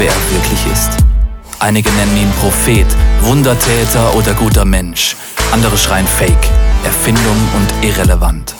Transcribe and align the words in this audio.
wer 0.00 0.08
er 0.08 0.30
wirklich 0.32 0.66
ist? 0.72 0.96
Einige 1.58 1.90
nennen 1.90 2.16
ihn 2.16 2.32
Prophet, 2.40 2.86
Wundertäter 3.20 4.14
oder 4.14 4.32
guter 4.32 4.64
Mensch. 4.64 5.14
Andere 5.52 5.76
schreien 5.76 6.06
Fake, 6.06 6.48
Erfindung 6.84 7.36
und 7.54 7.86
irrelevant. 7.86 8.54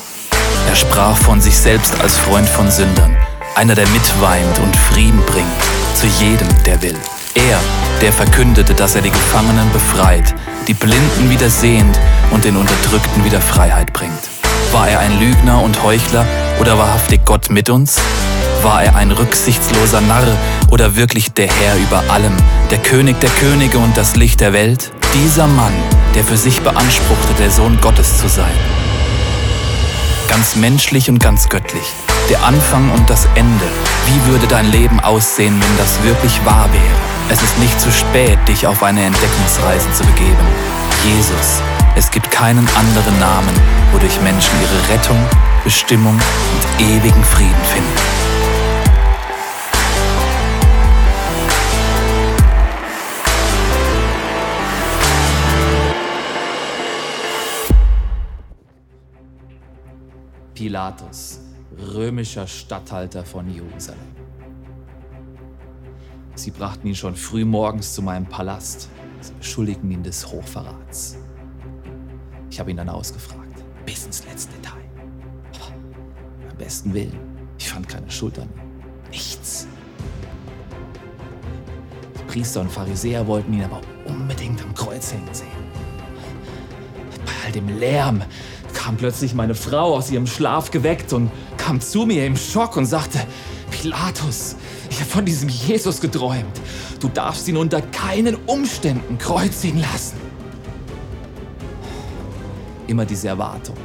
Er 0.69 0.77
sprach 0.77 1.17
von 1.17 1.41
sich 1.41 1.57
selbst 1.57 1.99
als 2.03 2.19
Freund 2.19 2.47
von 2.47 2.71
Sündern, 2.71 3.17
einer, 3.57 3.75
der 3.75 3.89
mitweint 3.89 4.59
und 4.59 4.77
Frieden 4.77 5.23
bringt 5.25 5.47
zu 5.95 6.07
jedem, 6.07 6.49
der 6.67 6.83
will. 6.83 6.97
Er, 7.35 7.59
der 8.03 8.13
verkündete, 8.13 8.75
dass 8.75 8.95
er 8.95 9.01
die 9.01 9.11
Gefangenen 9.11 9.73
befreit, 9.73 10.35
die 10.69 10.75
Blinden 10.75 11.31
wieder 11.31 11.49
sehend 11.49 11.99
und 12.33 12.45
den 12.45 12.57
Unterdrückten 12.57 13.25
wieder 13.25 13.41
Freiheit 13.41 13.95
bringt. 13.95 14.29
War 14.73 14.89
er 14.89 15.01
ein 15.01 15.19
Lügner 15.19 15.63
und 15.63 15.83
Heuchler 15.83 16.27
oder 16.61 16.77
wahrhaftig 16.77 17.25
Gott 17.25 17.49
mit 17.49 17.71
uns? 17.71 17.99
War 18.63 18.83
er 18.83 18.95
ein 18.97 19.11
rücksichtsloser 19.11 20.03
Narr 20.03 20.37
oder 20.71 20.95
wirklich 20.95 21.33
der 21.33 21.47
Herr 21.47 21.77
über 21.77 22.05
allem, 22.13 22.37
der 22.71 22.77
König 22.77 23.19
der 23.21 23.31
Könige 23.31 23.79
und 23.79 23.97
das 23.97 24.17
Licht 24.17 24.41
der 24.41 24.53
Welt? 24.53 24.93
Dieser 25.15 25.47
Mann, 25.47 25.73
der 26.15 26.25
für 26.25 26.37
sich 26.37 26.61
beanspruchte, 26.61 27.33
der 27.39 27.51
Sohn 27.51 27.81
Gottes 27.81 28.19
zu 28.19 28.29
sein. 28.29 28.53
Ganz 30.29 30.57
menschlich 30.57 31.09
und 31.09 31.21
ganz 31.21 31.49
göttlich. 31.49 31.85
Der 32.29 32.45
Anfang 32.45 32.91
und 32.91 33.09
das 33.09 33.27
Ende. 33.35 33.65
Wie 34.07 34.31
würde 34.31 34.47
dein 34.47 34.71
Leben 34.71 35.01
aussehen, 35.01 35.59
wenn 35.59 35.77
das 35.79 36.03
wirklich 36.03 36.45
wahr 36.45 36.69
wäre? 36.71 37.31
Es 37.31 37.43
ist 37.43 37.59
nicht 37.59 37.81
zu 37.81 37.91
spät, 37.91 38.39
dich 38.47 38.67
auf 38.67 38.83
eine 38.83 39.03
Entdeckungsreise 39.03 39.91
zu 39.93 40.05
begeben. 40.05 40.47
Jesus. 41.03 41.63
Es 41.97 42.11
gibt 42.11 42.31
keinen 42.31 42.69
anderen 42.77 43.19
Namen, 43.19 43.55
wodurch 43.93 44.21
Menschen 44.21 44.53
ihre 44.61 44.95
Rettung, 44.95 45.19
Bestimmung 45.65 46.15
und 46.15 46.87
ewigen 46.87 47.25
Frieden 47.25 47.65
finden. 47.73 48.20
Pilatus, 60.71 61.41
römischer 61.95 62.47
Statthalter 62.47 63.25
von 63.25 63.53
Jerusalem. 63.53 63.99
Sie 66.37 66.53
brachten 66.53 66.87
ihn 66.87 66.95
schon 66.95 67.17
früh 67.17 67.45
morgens 67.45 67.93
zu 67.93 68.03
meinem 68.03 68.25
Palast. 68.25 68.89
Sie 69.21 69.33
beschuldigten 69.33 69.91
ihn 69.91 70.05
des 70.05 70.25
Hochverrats. 70.31 71.17
Ich 72.51 72.61
habe 72.61 72.71
ihn 72.71 72.77
dann 72.77 72.89
ausgefragt, 72.89 73.65
bis 73.85 74.07
ins 74.07 74.25
letzte 74.27 74.53
Detail. 74.59 74.85
Aber 75.57 75.75
beim 76.47 76.57
besten 76.57 76.95
Willen, 76.95 77.19
ich 77.59 77.69
fand 77.69 77.89
keine 77.89 78.09
Schuld 78.09 78.39
an 78.39 78.45
ihm. 78.45 79.11
Nichts. 79.11 79.67
Die 82.17 82.33
Priester 82.33 82.61
und 82.61 82.71
Pharisäer 82.71 83.27
wollten 83.27 83.55
ihn 83.55 83.65
aber 83.65 83.81
unbedingt 84.07 84.63
am 84.63 84.73
Kreuz 84.75 85.13
hängen 85.13 85.35
sehen. 85.35 85.49
Bei 87.27 87.47
all 87.47 87.51
dem 87.51 87.77
Lärm, 87.77 88.23
kam 88.75 88.97
plötzlich 88.97 89.35
meine 89.35 89.55
Frau 89.55 89.97
aus 89.97 90.11
ihrem 90.11 90.27
Schlaf 90.27 90.71
geweckt 90.71 91.13
und 91.13 91.31
kam 91.57 91.81
zu 91.81 92.07
mir 92.07 92.27
im 92.27 92.37
Schock 92.37 92.77
und 92.77 92.87
sagte, 92.87 93.21
Pilatus, 93.71 94.57
ich 94.91 95.01
habe 95.01 95.11
von 95.11 95.25
diesem 95.25 95.49
Jesus 95.49 96.01
geträumt. 96.01 96.61
Du 97.01 97.09
darfst 97.09 97.49
ihn 97.49 97.57
unter 97.57 97.81
keinen 97.81 98.37
Umständen 98.47 99.19
kreuzigen 99.19 99.81
lassen. 99.81 100.17
Immer 102.87 103.07
diese 103.07 103.29
Erwartung. 103.29 103.77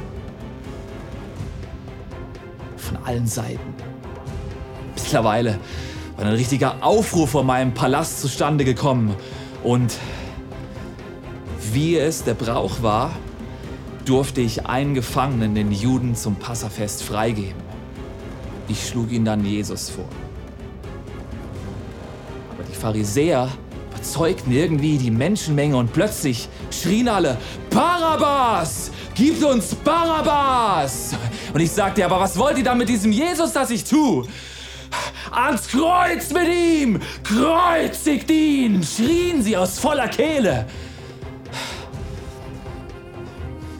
Von 2.76 2.98
allen 3.04 3.26
Seiten. 3.26 3.74
Mittlerweile 4.94 5.58
war 6.16 6.24
ein 6.24 6.32
richtiger 6.32 6.82
Aufruhr 6.82 7.28
vor 7.28 7.44
meinem 7.44 7.72
Palast 7.72 8.20
zustande 8.20 8.64
gekommen. 8.64 9.14
Und 9.62 9.96
wie 11.72 11.96
es 11.96 12.24
der 12.24 12.34
Brauch 12.34 12.82
war, 12.82 13.10
durfte 14.06 14.40
ich 14.40 14.66
einen 14.66 14.94
Gefangenen, 14.94 15.54
den 15.54 15.72
Juden, 15.72 16.14
zum 16.14 16.36
Passafest 16.36 17.02
freigeben. 17.02 17.60
Ich 18.68 18.88
schlug 18.88 19.12
ihn 19.12 19.24
dann 19.24 19.44
Jesus 19.44 19.90
vor. 19.90 20.08
Aber 22.50 22.62
die 22.62 22.74
Pharisäer 22.74 23.50
überzeugten 23.90 24.52
irgendwie 24.52 24.98
die 24.98 25.10
Menschenmenge 25.10 25.76
und 25.76 25.92
plötzlich 25.92 26.48
schrien 26.70 27.08
alle, 27.08 27.36
Barabbas! 27.70 28.90
Gib 29.14 29.44
uns 29.44 29.74
Barabbas! 29.74 31.14
Und 31.52 31.60
ich 31.60 31.70
sagte, 31.70 32.04
aber 32.04 32.20
was 32.20 32.38
wollt 32.38 32.58
ihr 32.58 32.64
da 32.64 32.74
mit 32.74 32.88
diesem 32.88 33.10
Jesus, 33.10 33.52
das 33.52 33.70
ich 33.70 33.84
tue? 33.84 34.26
Ans 35.32 35.66
Kreuz 35.68 36.30
mit 36.30 36.48
ihm! 36.48 37.00
Kreuzigt 37.24 38.30
ihn! 38.30 38.82
schrien 38.84 39.42
sie 39.42 39.56
aus 39.56 39.78
voller 39.78 40.08
Kehle. 40.08 40.66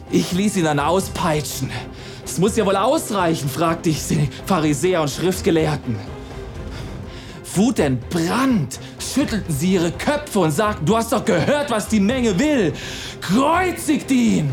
Ich 0.09 0.31
ließ 0.31 0.57
ihn 0.57 0.63
dann 0.63 0.79
auspeitschen. 0.79 1.69
Das 2.21 2.37
muss 2.39 2.55
ja 2.55 2.65
wohl 2.65 2.75
ausreichen, 2.75 3.49
fragte 3.49 3.89
ich 3.89 4.07
die 4.07 4.29
Pharisäer 4.45 5.01
und 5.01 5.09
Schriftgelehrten. 5.09 5.97
Wutentbrannt 7.55 8.79
schüttelten 8.99 9.53
sie 9.53 9.73
ihre 9.73 9.91
Köpfe 9.91 10.39
und 10.39 10.51
sagten, 10.51 10.85
du 10.85 10.95
hast 10.95 11.11
doch 11.11 11.25
gehört, 11.25 11.71
was 11.71 11.87
die 11.87 11.99
Menge 11.99 12.37
will. 12.37 12.73
Kreuzigt 13.19 14.11
ihn! 14.11 14.51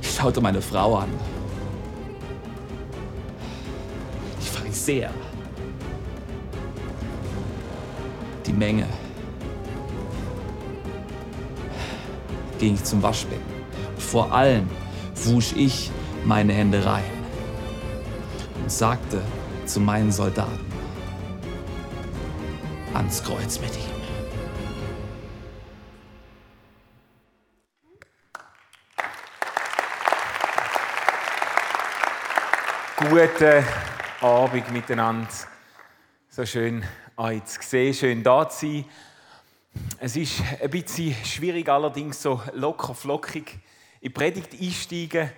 Ich 0.00 0.14
schaute 0.14 0.40
meine 0.40 0.62
Frau 0.62 0.96
an. 0.96 1.10
Die 4.40 4.48
Pharisäer. 4.48 5.10
Die 8.46 8.52
Menge. 8.52 8.86
Ging 12.62 12.74
ich 12.74 12.84
zum 12.84 13.02
Waschbecken. 13.02 13.42
vor 13.98 14.32
allem 14.32 14.70
wusch 15.24 15.52
ich 15.56 15.90
meine 16.24 16.52
Hände 16.52 16.86
rein 16.86 17.02
und 18.62 18.70
sagte 18.70 19.20
zu 19.66 19.80
meinen 19.80 20.12
Soldaten, 20.12 20.64
ans 22.94 23.20
Kreuz 23.24 23.58
mit 23.58 23.70
ihm. 23.76 23.82
Guten 33.08 33.64
Abend 34.20 34.70
miteinander. 34.70 35.28
So 36.28 36.46
schön 36.46 36.84
euch 37.16 37.44
zu 37.44 37.58
sehen, 37.60 37.92
schön 37.92 38.22
da 38.22 38.48
zu 38.48 38.66
sein. 38.66 38.84
Es 39.98 40.16
ist 40.16 40.42
ein 40.60 40.70
bisschen 40.70 41.14
schwierig, 41.24 41.68
allerdings 41.68 42.20
so 42.20 42.42
locker 42.52 42.94
flockig 42.94 43.52
in 44.00 44.08
die 44.08 44.10
Predigt 44.10 44.60
einsteigen 44.60 45.30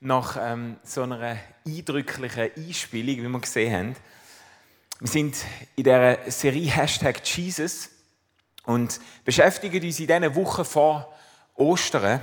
nach 0.00 0.36
ähm, 0.40 0.76
so 0.82 1.02
einer 1.02 1.38
eindrücklichen 1.66 2.50
Einspielung, 2.56 3.16
wie 3.16 3.28
wir 3.28 3.40
gesehen 3.40 3.72
haben. 3.72 3.96
Wir 5.00 5.08
sind 5.08 5.36
in 5.76 5.84
der 5.84 6.30
Serie 6.30 6.70
Hashtag 6.70 7.26
Jesus 7.26 7.88
und 8.64 9.00
beschäftigen 9.24 9.82
uns 9.82 9.98
in 9.98 10.06
diesen 10.06 10.34
Wochen 10.34 10.64
vor 10.64 11.14
Ostern 11.54 12.20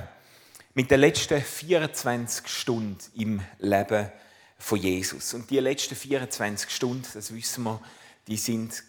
mit 0.73 0.91
den 0.91 0.99
letzten 0.99 1.41
24 1.41 2.47
Stunden 2.47 2.99
im 3.15 3.41
Leben 3.59 4.11
von 4.59 4.79
Jesus. 4.79 5.33
Und 5.33 5.49
die 5.49 5.59
letzten 5.59 5.95
24 5.95 6.69
Stunden, 6.69 7.07
das 7.13 7.33
wissen 7.33 7.63
wir, 7.63 7.81
die 8.27 8.37
sind 8.37 8.83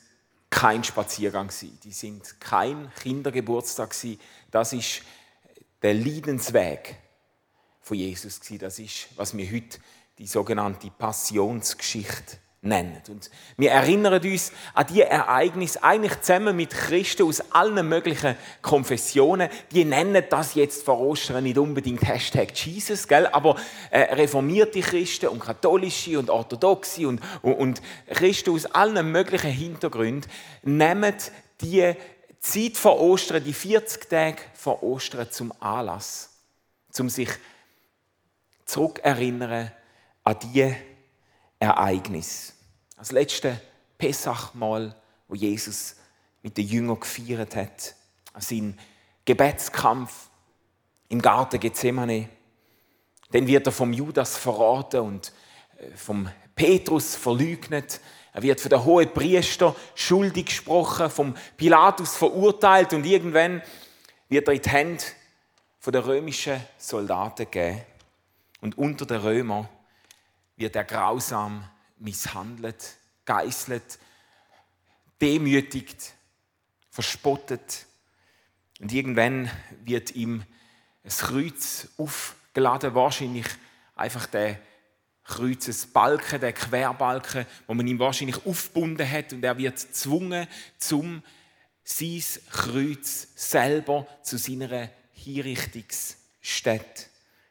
kein 0.50 0.82
Spaziergang 0.84 1.48
gewesen. 1.48 1.78
Die 1.84 1.92
sind 1.92 2.40
kein 2.40 2.90
Kindergeburtstag 3.00 3.90
gewesen. 3.90 4.20
Das 4.50 4.72
ist 4.72 5.02
der 5.82 5.94
Leidensweg 5.94 6.96
von 7.80 7.96
Jesus. 7.96 8.40
Das 8.58 8.78
ist, 8.78 9.08
was 9.16 9.36
wir 9.36 9.50
heute 9.50 9.78
die 10.18 10.26
sogenannte 10.26 10.90
Passionsgeschichte 10.90 12.38
nennen. 12.60 13.00
Und 13.08 13.30
wir 13.56 13.70
erinnern 13.70 14.20
uns 14.20 14.52
an 14.74 14.86
die 14.88 15.02
Ereignisse 15.02 15.82
eigentlich 15.82 16.20
zusammen 16.20 16.56
mit 16.56 16.70
Christen 16.70 17.22
aus 17.22 17.40
allen 17.52 17.88
möglichen 17.88 18.36
Konfessionen. 18.62 19.48
Die 19.70 19.84
nennen 19.84 20.24
das 20.28 20.54
jetzt 20.54 20.84
vor 20.84 21.00
Ostern 21.00 21.44
nicht 21.44 21.58
unbedingt 21.58 22.06
Hashtag 22.06 22.52
Jesus, 22.54 23.06
gell? 23.06 23.26
aber 23.28 23.56
äh, 23.90 24.14
reformierte 24.14 24.80
Christen 24.80 25.28
und 25.28 25.40
katholische 25.40 26.18
und 26.18 26.30
orthodoxe 26.30 27.06
und, 27.06 27.20
und, 27.42 27.54
und 27.54 27.82
Christen 28.10 28.50
aus 28.50 28.66
allen 28.66 29.12
möglichen 29.12 29.50
Hintergründen 29.50 30.30
nehmen 30.62 31.14
die 31.60 31.94
Zeit 32.40 32.76
vor 32.76 33.00
Ostern, 33.00 33.42
die 33.42 33.52
40 33.52 34.08
Tage 34.08 34.38
vor 34.54 34.82
Ostern 34.82 35.30
zum 35.30 35.52
Anlass, 35.60 36.30
um 36.98 37.08
sich 37.08 37.30
zurückerinnern 38.64 39.72
an 40.24 40.36
die 40.42 40.74
Ereignis. 41.58 42.54
Das 42.96 43.12
letzte 43.12 43.60
Pessachmal, 43.96 44.94
wo 45.28 45.34
Jesus 45.34 45.96
mit 46.42 46.56
den 46.56 46.66
Jüngern 46.66 47.00
gefeiert 47.00 47.56
hat, 47.56 47.94
sein 48.38 48.78
Gebetskampf 49.24 50.28
im 51.08 51.20
Garten 51.20 51.60
Gethsemane. 51.60 52.28
Dann 53.32 53.46
wird 53.46 53.66
er 53.66 53.72
vom 53.72 53.92
Judas 53.92 54.36
verraten 54.36 55.00
und 55.00 55.32
vom 55.96 56.28
Petrus 56.54 57.14
verleugnet. 57.14 58.00
Er 58.32 58.42
wird 58.42 58.60
von 58.60 58.70
der 58.70 58.84
hohen 58.84 59.12
Priester 59.12 59.74
schuldig 59.94 60.46
gesprochen, 60.46 61.10
vom 61.10 61.34
Pilatus 61.56 62.16
verurteilt 62.16 62.92
und 62.92 63.04
irgendwann 63.04 63.62
wird 64.28 64.48
er 64.48 64.54
in 64.54 64.62
die 64.62 64.70
Hände 64.70 65.04
der 65.86 66.06
römischen 66.06 66.60
Soldaten 66.76 67.50
gegeben. 67.50 67.80
Und 68.60 68.76
unter 68.76 69.06
den 69.06 69.20
Römern 69.20 69.68
wird 70.58 70.76
er 70.76 70.84
grausam 70.84 71.64
misshandelt, 71.98 72.96
geißelt, 73.24 73.98
demütigt, 75.20 76.14
verspottet. 76.90 77.86
Und 78.80 78.92
irgendwann 78.92 79.50
wird 79.84 80.14
ihm 80.14 80.44
ein 81.04 81.10
Kreuz 81.10 81.88
aufgeladen, 81.96 82.94
wahrscheinlich 82.94 83.46
einfach 83.94 84.26
der 84.26 84.58
Kreuzesbalken, 85.24 86.40
der 86.40 86.52
Querbalken, 86.52 87.46
wo 87.66 87.74
man 87.74 87.86
ihm 87.86 87.98
wahrscheinlich 87.98 88.44
aufgebunden 88.46 89.08
hat 89.08 89.32
und 89.32 89.44
er 89.44 89.58
wird 89.58 89.78
gezwungen, 89.78 90.46
zum 90.78 91.22
sein 91.84 92.22
Kreuz 92.50 93.28
selber 93.34 94.06
zu 94.22 94.38
seiner 94.38 94.90
Hinrichtungsstätte 95.12 97.04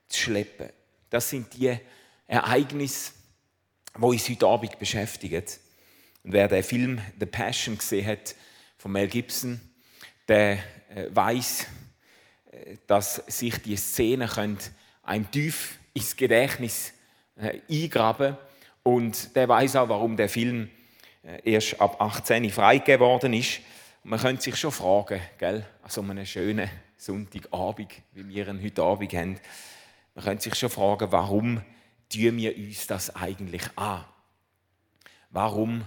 zu 0.07 0.19
schleppen. 0.19 0.69
Das 1.10 1.30
sind 1.30 1.53
die 1.53 1.80
Ereignisse, 2.27 3.13
die 3.97 4.01
uns 4.01 4.29
heute 4.29 4.47
Abend 4.47 4.77
beschäftigen. 4.77 5.44
Und 6.24 6.33
wer 6.33 6.47
den 6.47 6.63
Film 6.63 7.01
The 7.19 7.25
Passion 7.25 7.77
gesehen 7.77 8.06
hat 8.06 8.35
von 8.77 8.91
Mel 8.91 9.07
Gibson, 9.07 9.59
der 10.27 10.59
äh, 10.89 11.07
weiß, 11.09 11.68
äh, 12.51 12.77
dass 12.85 13.15
sich 13.27 13.62
die 13.62 13.77
Szenen 13.77 14.57
einem 15.03 15.31
tief 15.31 15.79
ins 15.94 16.15
Gedächtnis 16.15 16.94
äh, 17.38 17.62
eingraben 17.69 18.38
und 18.83 19.35
der 19.35 19.47
weiß 19.47 19.77
auch, 19.77 19.89
warum 19.89 20.18
der 20.18 20.29
Film 20.29 20.69
erst 21.44 21.81
ab 21.81 22.00
18 22.00 22.50
freigegeben 22.51 23.06
worden 23.06 23.33
ist. 23.33 23.59
man 24.03 24.18
könnte 24.18 24.44
sich 24.44 24.56
schon 24.56 24.71
fragen, 24.71 25.19
gell, 25.38 25.65
an 25.83 25.89
so 25.89 26.01
einem 26.01 26.25
schönen 26.25 26.69
Sonntagabend, 26.95 27.91
wie 28.13 28.29
wir 28.29 28.47
ihn 28.47 28.63
heute 28.63 28.83
Abend 28.83 29.13
haben, 29.13 29.39
man 30.15 30.24
könnte 30.24 30.44
sich 30.45 30.56
schon 30.56 30.69
fragen, 30.69 31.12
warum 31.12 31.62
tun 32.09 32.38
wir 32.38 32.56
uns 32.57 32.88
das 32.88 33.15
eigentlich 33.15 33.63
an? 33.77 34.06
Warum, 35.30 35.86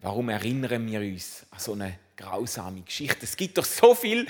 warum 0.00 0.28
erinnern 0.28 0.86
wir 0.86 1.00
uns 1.00 1.46
an 1.50 1.58
so 1.58 1.72
eine 1.72 1.98
grausame 2.16 2.82
Geschichte? 2.82 3.20
Es 3.22 3.36
gibt 3.36 3.58
doch 3.58 3.64
so 3.64 3.94
viele 3.94 4.26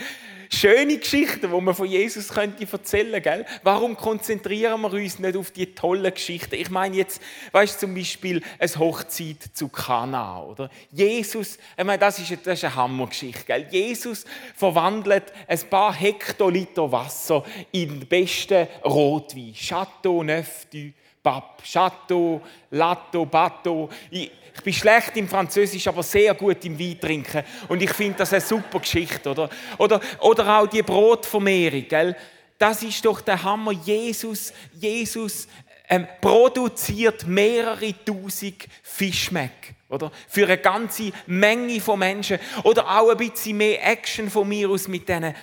schöne 0.50 0.98
Geschichten, 0.98 1.50
wo 1.50 1.60
man 1.60 1.74
von 1.74 1.86
Jesus 1.86 2.28
könnte 2.28 2.66
erzählen 2.70 3.22
könnte. 3.22 3.46
Warum 3.62 3.96
konzentrieren 3.96 4.80
wir 4.82 4.92
uns 4.92 5.18
nicht 5.18 5.36
auf 5.36 5.50
die 5.50 5.74
tollen 5.74 6.12
Geschichten? 6.12 6.54
Ich 6.54 6.70
meine 6.70 6.96
jetzt, 6.96 7.20
weißt 7.52 7.76
du, 7.76 7.86
zum 7.86 7.94
Beispiel 7.94 8.42
eine 8.58 8.76
Hochzeit 8.76 9.36
zu 9.52 9.68
Kana, 9.68 10.42
oder? 10.42 10.70
Jesus, 10.90 11.58
ich 11.76 11.84
meine, 11.84 11.98
das 11.98 12.18
ist, 12.18 12.30
das 12.44 12.58
ist 12.58 12.64
eine 12.64 12.74
Hammergeschichte, 12.74 13.44
gell? 13.46 13.66
Jesus 13.70 14.24
verwandelt 14.56 15.32
ein 15.46 15.60
paar 15.70 15.92
Hektoliter 15.92 16.90
Wasser 16.90 17.44
in 17.72 18.00
den 18.00 18.08
besten 18.08 18.66
Rotwein. 18.84 19.54
Chateau 19.54 20.22
Neuf 20.22 20.66
du 20.72 20.92
Pape. 21.24 21.64
Chateau, 21.64 22.42
Latto, 22.70 23.24
Bateau. 23.24 23.88
Ich, 24.10 24.30
bin 24.62 24.72
schlecht 24.72 25.16
im 25.16 25.28
Französisch, 25.28 25.88
aber 25.88 26.02
sehr 26.02 26.34
gut 26.34 26.64
im 26.64 26.78
Wein 26.78 27.00
trinken. 27.00 27.42
Und 27.66 27.82
ich 27.82 27.90
finde 27.90 28.18
das 28.18 28.32
eine 28.32 28.40
super 28.40 28.78
Geschichte, 28.78 29.30
oder? 29.30 29.50
Oder, 29.78 30.00
oder 30.20 30.58
auch 30.60 30.66
die 30.68 30.82
Brotvermehrung, 30.82 31.88
gell? 31.88 32.16
Das 32.56 32.82
ist 32.82 33.04
doch 33.04 33.20
der 33.20 33.42
Hammer. 33.42 33.72
Jesus, 33.72 34.52
Jesus 34.74 35.48
ähm, 35.88 36.06
produziert 36.20 37.26
mehrere 37.26 37.94
tausend 38.04 38.68
Fischmeck. 38.82 39.74
Oder? 39.88 40.12
Für 40.28 40.44
eine 40.44 40.58
ganze 40.58 41.10
Menge 41.26 41.80
von 41.80 41.98
Menschen. 41.98 42.38
Oder 42.62 42.88
auch 42.88 43.10
ein 43.10 43.16
bisschen 43.16 43.56
mehr 43.56 43.84
Action 43.84 44.30
von 44.30 44.48
mir 44.48 44.70
aus 44.70 44.86
mit 44.86 45.08
diesen 45.08 45.34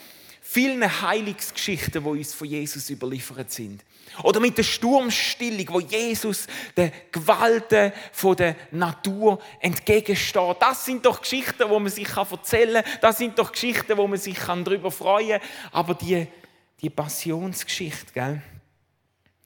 vielen 0.42 1.02
Heilungsgeschichten, 1.02 2.04
die 2.04 2.10
uns 2.10 2.34
von 2.34 2.48
Jesus 2.48 2.90
überliefert 2.90 3.52
sind. 3.52 3.84
Oder 4.24 4.40
mit 4.40 4.58
der 4.58 4.64
Sturmstillung, 4.64 5.68
wo 5.70 5.80
Jesus 5.80 6.48
der 6.76 6.92
Gewalten 7.12 7.92
von 8.12 8.36
der 8.36 8.56
Natur 8.72 9.42
entgegensteht. 9.60 10.58
Das 10.60 10.86
sind 10.86 11.06
doch 11.06 11.22
Geschichten, 11.22 11.70
wo 11.70 11.80
man 11.80 11.92
sich 11.92 12.16
erzählen 12.16 12.84
kann. 12.84 12.94
Das 13.02 13.18
sind 13.18 13.38
doch 13.38 13.52
Geschichten, 13.52 13.98
wo 13.98 14.08
man 14.08 14.20
sich 14.20 14.38
darüber 14.40 14.92
freuen 14.92 15.40
kann. 15.40 15.50
Aber 15.72 15.94
die, 15.96 16.28
die 16.82 16.90
Passionsgeschichte, 16.90 18.14
gell? 18.14 18.42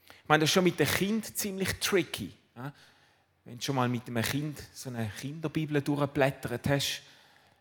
Ich 0.08 0.28
meine, 0.28 0.40
das 0.40 0.50
ist 0.50 0.54
schon 0.54 0.64
mit 0.64 0.78
dem 0.80 0.88
Kind 0.88 1.36
ziemlich 1.38 1.78
tricky. 1.78 2.32
Wenn 3.44 3.58
du 3.58 3.62
schon 3.62 3.76
mal 3.76 3.88
mit 3.88 4.08
einem 4.08 4.24
Kind 4.24 4.60
so 4.74 4.90
eine 4.90 5.08
Kinderbibel 5.20 5.80
durchblättert 5.80 6.68
hast, 6.68 7.02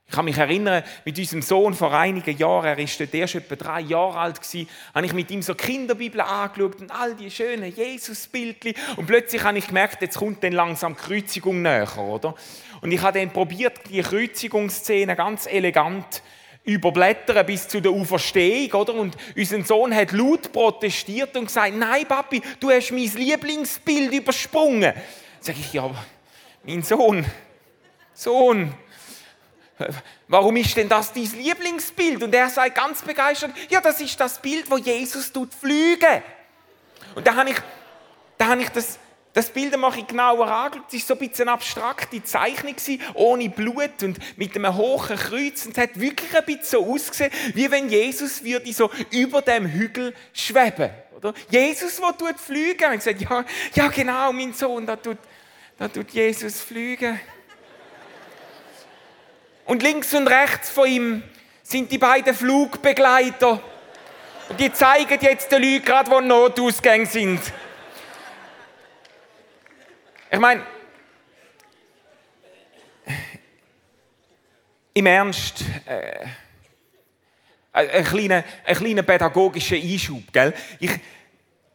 ich 0.08 0.14
kann 0.14 0.26
mich 0.26 0.38
erinnern, 0.38 0.84
mit 1.04 1.18
unserem 1.18 1.42
Sohn 1.42 1.74
vor 1.74 1.92
einigen 1.92 2.38
Jahren, 2.38 2.66
er 2.66 2.78
war 2.78 2.86
dort 3.00 3.14
erst 3.14 3.36
etwa 3.36 3.56
drei 3.56 3.80
Jahre 3.82 4.20
alt, 4.20 4.40
gewesen, 4.40 4.70
habe 4.94 5.06
ich 5.06 5.14
mit 5.14 5.32
ihm 5.32 5.42
so 5.42 5.56
Kinderbibel 5.56 6.22
angeschaut 6.22 6.80
und 6.80 6.92
all 6.92 7.16
die 7.16 7.32
schönen 7.32 7.76
Jesusbildchen. 7.76 8.76
Und 8.98 9.08
plötzlich 9.08 9.44
habe 9.44 9.58
ich 9.58 9.68
gemerkt, 9.68 10.02
jetzt 10.04 10.18
kommt 10.18 10.44
dann 10.44 10.54
langsam 10.54 10.96
die 10.96 11.02
Kreuzigung 11.02 11.64
näher, 11.64 11.98
oder? 11.98 12.36
Und 12.82 12.92
ich 12.92 13.02
habe 13.02 13.20
dann 13.20 13.32
probiert, 13.32 13.90
die 13.90 14.02
Kreuzigungsszene 14.02 15.16
ganz 15.16 15.48
elegant 15.48 16.22
überblättern 16.66 17.46
bis 17.46 17.68
zu 17.68 17.82
der 17.82 17.92
Auferstehung, 17.92 18.80
oder? 18.80 18.94
Und 18.94 19.18
unser 19.36 19.64
Sohn 19.64 19.94
hat 19.94 20.12
laut 20.12 20.52
protestiert 20.52 21.36
und 21.36 21.46
gesagt, 21.46 21.76
nein, 21.76 22.08
Papi, 22.08 22.42
du 22.60 22.70
hast 22.70 22.92
mein 22.92 23.10
Lieblingsbild 23.12 24.14
übersprungen. 24.14 24.94
Sag 25.40 25.58
ich, 25.58 25.74
ja, 25.74 25.90
mein 26.64 26.84
Sohn, 26.84 27.26
Sohn, 28.14 28.74
Warum 30.28 30.56
ist 30.56 30.76
denn 30.78 30.88
das 30.88 31.12
dein 31.12 31.30
Lieblingsbild? 31.38 32.24
Und 32.24 32.34
er 32.34 32.50
sagt 32.50 32.76
ganz 32.76 33.02
begeistert, 33.02 33.52
ja, 33.70 33.82
das 33.82 34.00
ist 34.00 34.20
das 34.20 34.42
Bild, 34.42 34.70
wo 34.70 34.78
Jesus 34.78 35.32
tut 35.32 35.54
fliegen. 35.54 36.24
Und 37.14 37.28
da 37.28 37.36
habe 37.36 37.50
ich, 37.50 37.58
da 38.38 38.48
habe 38.48 38.62
ich 38.62 38.70
das, 38.70 39.00
das 39.34 39.50
Bild 39.50 39.78
mache 39.78 40.00
ich 40.00 40.08
genauer 40.08 40.48
angeschaut. 40.48 40.94
Es 40.94 40.94
war 40.94 41.00
so 41.00 41.14
ein 41.16 41.28
bisschen 41.28 41.50
eine 41.50 41.52
abstrakte 41.52 42.24
Zeichnung, 42.24 42.76
ohne 43.16 43.50
Blut 43.50 44.02
und 44.02 44.18
mit 44.38 44.56
einem 44.56 44.76
hohen 44.76 45.18
Kreuz. 45.18 45.66
Und 45.66 45.78
es 45.78 45.84
hat 45.84 46.00
wirklich 46.00 46.34
ein 46.34 46.46
bisschen 46.46 46.64
so 46.64 46.94
ausgesehen, 46.94 47.32
wie 47.54 47.70
wenn 47.70 47.90
Jesus 47.90 48.44
würde 48.44 48.72
so 48.72 48.90
über 49.12 49.42
dem 49.42 49.68
Hügel 49.68 50.14
schweben. 50.32 50.90
Oder? 51.18 51.34
Jesus, 51.50 51.98
der 51.98 52.18
tut 52.18 52.40
fliegen. 52.40 52.86
Und 52.86 53.06
ich 53.06 53.18
gesagt, 53.18 53.22
ja, 53.22 53.46
ja 53.74 53.88
genau, 53.90 54.32
mein 54.32 54.54
Sohn, 54.54 54.86
da 54.86 54.96
tut, 54.96 55.18
da 55.78 55.90
tut 55.90 56.12
Jesus 56.12 56.62
fliegen. 56.62 57.20
Und 59.66 59.82
links 59.82 60.14
und 60.14 60.28
rechts 60.28 60.70
von 60.70 60.88
ihm 60.88 61.24
sind 61.64 61.92
die 61.92 61.98
beiden 61.98 62.36
Flugbegleiter. 62.36 63.62
Und 64.50 64.60
die 64.60 64.72
zeigen 64.72 65.18
jetzt 65.22 65.52
den 65.52 65.64
Leuten 65.64 65.86
gerade, 65.86 66.12
wo 66.12 66.22
Notausgänge 66.22 67.08
sind. 67.08 67.42
Ich 70.32 70.40
meine, 70.40 70.64
im 74.94 75.06
Ernst, 75.08 75.64
äh, 75.86 76.26
ein, 77.74 78.04
kleiner, 78.06 78.44
ein 78.66 78.76
kleiner 78.76 79.04
pädagogischer 79.04 79.76
Einschub. 79.76 80.32
Gell? 80.32 80.54
Ich, 80.80 80.92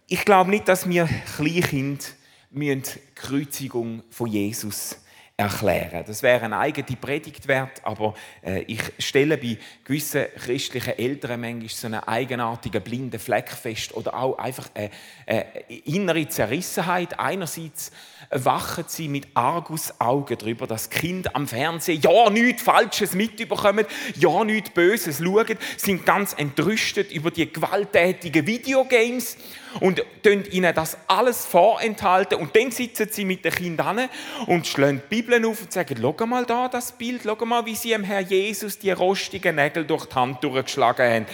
ich 0.07 0.25
glaube 0.25 0.51
nicht, 0.51 0.69
dass 0.69 0.89
wir 0.89 1.09
Kleinkind 1.37 2.15
die 2.51 2.83
Kreuzigung 3.15 4.03
von 4.11 4.29
Jesus 4.29 4.97
erklären. 5.41 6.05
Das 6.07 6.23
wäre 6.23 6.45
eine 6.45 6.59
eigene 6.59 6.97
Predigt 7.01 7.49
wert, 7.49 7.81
aber 7.83 8.15
äh, 8.45 8.61
ich 8.67 8.81
stelle 8.99 9.39
bei 9.39 9.57
gewissen 9.85 10.27
christlichen 10.37 10.99
Eltern 10.99 11.41
manchmal 11.41 11.69
so 11.69 11.87
einen 11.87 12.01
eigenartigen 12.01 12.83
blinden 12.83 13.19
Fleck 13.19 13.49
fest 13.51 13.95
oder 13.95 14.15
auch 14.15 14.37
einfach 14.37 14.69
eine, 14.75 14.91
eine 15.27 15.47
innere 15.87 16.29
Zerrissenheit. 16.29 17.19
Einerseits 17.19 17.91
wachen 18.31 18.85
sie 18.87 19.09
mit 19.09 19.29
Argusaugen 19.33 20.37
darüber, 20.37 20.67
dass 20.67 20.91
Kind 20.91 21.35
am 21.35 21.49
Fernsehen 21.49 22.03
ja 22.03 22.29
nichts 22.29 22.63
Falsches 22.63 23.15
mitbekommen, 23.15 23.87
ja 24.17 24.45
nichts 24.45 24.71
Böses 24.71 25.19
schauen, 25.19 25.57
sind 25.79 26.05
ganz 26.05 26.35
entrüstet 26.35 27.13
über 27.13 27.31
die 27.31 27.51
gewalttätigen 27.51 28.47
Videogames 28.47 29.39
und 29.79 30.03
ihnen 30.27 30.75
das 30.75 30.97
alles 31.07 31.47
vorenthalten 31.47 32.39
und 32.39 32.55
dann 32.57 32.71
sitzen 32.71 33.09
sie 33.11 33.25
mit 33.25 33.45
den 33.45 33.53
Kindern 33.53 34.09
und 34.47 34.67
schlagen 34.67 35.03
die 35.11 35.17
Bibel 35.17 35.45
auf 35.47 35.63
und 35.63 35.73
sagen, 35.73 35.97
schau 36.01 36.27
mal 36.27 36.45
da 36.45 36.69
das 36.69 36.93
Bild, 36.93 37.23
schau 37.25 37.45
mal, 37.45 37.65
wie 37.67 37.77
sie 37.77 37.91
dem 37.91 38.05
Herr 38.05 38.21
Jesus 38.21 38.79
die 38.79 38.91
rostigen 38.91 39.57
Nägel 39.57 39.85
durch 39.85 40.07
die 40.07 40.15
Hand 40.15 40.43
durchgeschlagen 40.43 41.15
haben. 41.15 41.27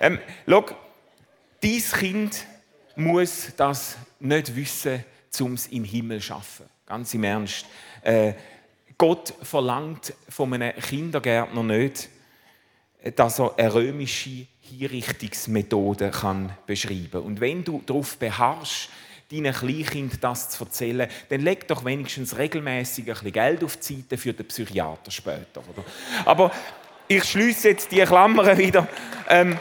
Ähm, 0.00 0.18
schau, 0.48 0.64
dein 1.60 1.82
Kind 1.98 2.46
muss 2.96 3.50
das 3.56 3.96
nicht 4.20 4.54
wissen, 4.56 5.04
um 5.40 5.54
es 5.54 5.66
im 5.68 5.84
Himmel 5.84 6.20
zu 6.20 6.26
schaffen. 6.26 6.66
Ganz 6.86 7.14
im 7.14 7.24
Ernst. 7.24 7.66
Äh, 8.02 8.34
Gott 8.98 9.34
verlangt 9.42 10.14
von 10.28 10.52
einem 10.52 10.74
Kindergärtner 10.76 11.62
nicht, 11.62 12.08
dass 13.16 13.38
er 13.38 13.58
eine 13.58 13.74
römische 13.74 14.46
Hinrichtungsmethode 14.78 16.10
kann 16.10 16.52
beschreiben 16.66 17.22
Und 17.22 17.40
wenn 17.40 17.64
du 17.64 17.82
darauf 17.84 18.16
beharrst, 18.16 18.88
deinen 19.30 19.52
Kleinkind 19.52 20.22
das 20.22 20.50
zu 20.50 20.64
erzählen, 20.64 21.08
dann 21.28 21.40
leg 21.40 21.66
doch 21.68 21.84
wenigstens 21.84 22.36
regelmäßig 22.36 23.06
ein 23.08 23.14
bisschen 23.14 23.32
Geld 23.32 23.64
auf 23.64 23.76
die 23.78 23.96
Seite 23.96 24.18
für 24.18 24.32
den 24.32 24.46
Psychiater 24.46 25.10
später. 25.10 25.62
Oder? 25.72 25.84
Aber 26.24 26.52
ich 27.08 27.24
schließe 27.24 27.68
jetzt 27.68 27.90
die 27.90 28.00
Klammern 28.00 28.58
wieder. 28.58 28.86
Ähm, 29.28 29.58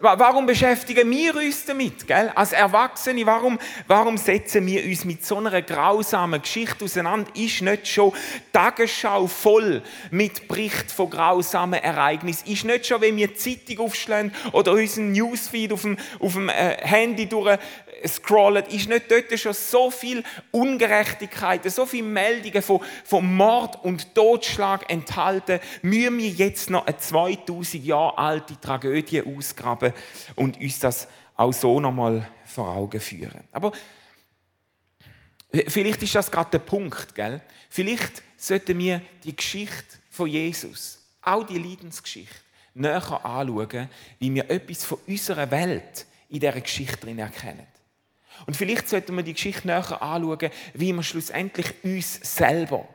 Warum 0.00 0.46
beschäftigen 0.46 1.10
wir 1.10 1.34
uns 1.34 1.64
damit? 1.64 2.06
Gell? 2.06 2.30
Als 2.32 2.52
Erwachsene, 2.52 3.26
warum, 3.26 3.58
warum 3.88 4.16
setzen 4.16 4.64
wir 4.64 4.84
uns 4.84 5.04
mit 5.04 5.26
so 5.26 5.38
einer 5.38 5.60
grausamen 5.60 6.40
Geschichte 6.40 6.84
auseinander? 6.84 7.28
Ist 7.34 7.62
nicht 7.62 7.88
schon 7.88 8.12
Tagesschau 8.52 9.26
voll 9.26 9.82
mit 10.12 10.46
Bericht 10.46 10.92
von 10.92 11.10
grausamen 11.10 11.82
Ereignissen? 11.82 12.46
Ist 12.46 12.64
nicht 12.64 12.86
schon, 12.86 13.00
wenn 13.00 13.16
wir 13.16 13.26
die 13.26 13.34
Zeitung 13.34 13.86
aufschlagen 13.86 14.32
oder 14.52 14.70
unseren 14.70 15.10
Newsfeed 15.10 15.72
auf 15.72 15.82
dem, 15.82 15.96
auf 16.20 16.32
dem 16.34 16.48
äh, 16.48 16.76
Handy 16.80 17.26
durch 17.26 17.58
scrollen, 18.06 18.64
ist 18.66 18.88
nicht 18.88 19.10
dort 19.10 19.38
schon 19.38 19.52
so 19.52 19.90
viel 19.90 20.22
Ungerechtigkeit, 20.50 21.70
so 21.70 21.86
viele 21.86 22.06
Meldungen 22.06 22.62
von, 22.62 22.80
von 23.04 23.34
Mord 23.34 23.84
und 23.84 24.14
Totschlag 24.14 24.90
enthalten, 24.90 25.60
müssen 25.82 26.18
wir 26.18 26.28
jetzt 26.28 26.70
noch 26.70 26.86
eine 26.86 26.96
2000 26.96 27.84
Jahre 27.84 28.18
alte 28.18 28.60
Tragödie 28.60 29.22
ausgraben 29.22 29.92
und 30.36 30.60
uns 30.60 30.78
das 30.78 31.08
auch 31.36 31.52
so 31.52 31.80
nochmal 31.80 32.28
vor 32.44 32.68
Augen 32.68 33.00
führen. 33.00 33.44
Aber 33.52 33.72
vielleicht 35.68 36.02
ist 36.02 36.14
das 36.14 36.30
gerade 36.30 36.50
der 36.50 36.58
Punkt, 36.58 37.14
gell? 37.14 37.40
Vielleicht 37.70 38.22
sollten 38.36 38.78
wir 38.78 39.02
die 39.24 39.36
Geschichte 39.36 39.98
von 40.10 40.28
Jesus, 40.28 40.98
auch 41.22 41.44
die 41.44 41.58
Leidensgeschichte, 41.58 42.34
näher 42.74 43.24
anschauen, 43.24 43.88
wie 44.18 44.34
wir 44.34 44.50
etwas 44.50 44.84
von 44.84 44.98
unserer 45.06 45.50
Welt 45.50 46.06
in 46.28 46.40
dieser 46.40 46.60
Geschichte 46.60 46.98
drin 46.98 47.18
erkennen. 47.18 47.66
Und 48.46 48.56
vielleicht 48.56 48.88
sollten 48.88 49.14
wir 49.16 49.22
die 49.22 49.34
Geschichte 49.34 49.66
näher 49.66 50.02
anschauen, 50.02 50.50
wie 50.74 50.92
wir 50.92 51.02
schlussendlich 51.02 51.74
uns 51.82 52.20
selber 52.36 52.88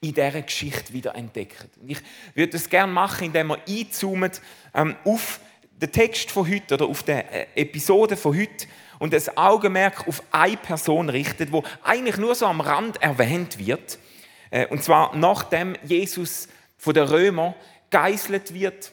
in 0.00 0.14
dieser 0.14 0.42
Geschichte 0.42 0.92
wieder 0.92 1.14
entdecken. 1.14 1.70
Und 1.80 1.90
ich 1.90 1.98
würde 2.34 2.52
das 2.52 2.68
gerne 2.68 2.92
machen, 2.92 3.26
indem 3.26 3.48
wir 3.48 3.58
einzoomen 3.68 4.30
ähm, 4.74 4.96
auf 5.04 5.40
den 5.80 5.90
Text 5.92 6.30
von 6.30 6.48
heute 6.48 6.74
oder 6.74 6.86
auf 6.86 7.02
die 7.02 7.12
äh, 7.12 7.46
Episode 7.54 8.16
von 8.16 8.36
heute 8.36 8.66
und 8.98 9.12
das 9.12 9.36
Augenmerk 9.36 10.06
auf 10.06 10.22
eine 10.30 10.56
Person 10.56 11.08
richtet, 11.08 11.52
wo 11.52 11.64
eigentlich 11.82 12.16
nur 12.16 12.34
so 12.34 12.46
am 12.46 12.60
Rand 12.60 13.02
erwähnt 13.02 13.58
wird. 13.58 13.98
Äh, 14.50 14.66
und 14.66 14.82
zwar 14.82 15.16
nachdem 15.16 15.74
Jesus 15.84 16.48
von 16.76 16.94
den 16.94 17.04
Römern 17.04 17.54
geißelt 17.90 18.54
wird 18.54 18.92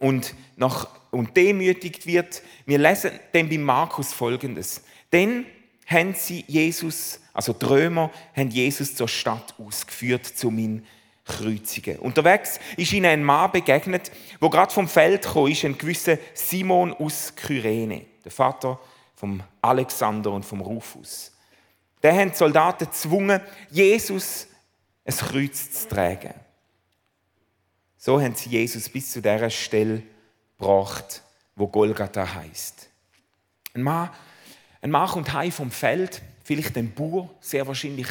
und, 0.00 0.34
nach, 0.56 0.88
und 1.12 1.36
demütigt 1.36 2.06
wird. 2.06 2.42
Wir 2.66 2.78
lesen 2.78 3.12
dann 3.32 3.48
bei 3.48 3.58
Markus 3.58 4.12
folgendes. 4.12 4.82
Dann 5.10 5.46
haben 5.86 6.14
sie 6.14 6.44
Jesus, 6.48 7.20
also 7.32 7.52
die 7.52 7.66
Römer, 7.66 8.10
haben 8.34 8.50
Jesus 8.50 8.96
zur 8.96 9.08
Stadt 9.08 9.54
ausgeführt, 9.58 10.26
zu 10.26 10.50
ihn 10.50 10.84
kreuzigen. 11.24 11.98
Unterwegs 11.98 12.58
ist 12.76 12.92
ihnen 12.92 13.06
ein 13.06 13.24
Mann 13.24 13.52
begegnet, 13.52 14.10
wo 14.40 14.50
gerade 14.50 14.72
vom 14.72 14.88
Feld 14.88 15.22
kam, 15.22 15.46
ist, 15.46 15.64
ein 15.64 15.78
gewisser 15.78 16.18
Simon 16.34 16.92
aus 16.94 17.34
Kyrene, 17.36 18.06
der 18.24 18.32
Vater 18.32 18.80
von 19.14 19.42
Alexander 19.62 20.32
und 20.32 20.44
vom 20.44 20.60
Rufus. 20.60 21.32
Der 22.02 22.14
haben 22.14 22.30
die 22.30 22.36
Soldaten 22.36 22.86
gezwungen, 22.86 23.40
Jesus 23.70 24.48
ein 25.04 25.14
Kreuz 25.14 25.72
zu 25.72 25.88
tragen. 25.88 26.34
So 28.02 28.18
haben 28.18 28.34
sie 28.34 28.48
Jesus 28.48 28.88
bis 28.88 29.12
zu 29.12 29.20
der 29.20 29.50
Stelle 29.50 30.02
gebracht, 30.58 31.22
wo 31.54 31.66
Golgatha 31.66 32.34
heißt. 32.34 32.88
Ein 33.74 33.82
Mann, 33.82 34.08
ein 34.80 34.90
Mann 34.90 35.06
kommt 35.06 35.34
heim 35.34 35.52
vom 35.52 35.70
Feld, 35.70 36.22
vielleicht 36.42 36.78
ein 36.78 36.94
Bauer, 36.94 37.28
sehr 37.40 37.66
wahrscheinlich 37.66 38.06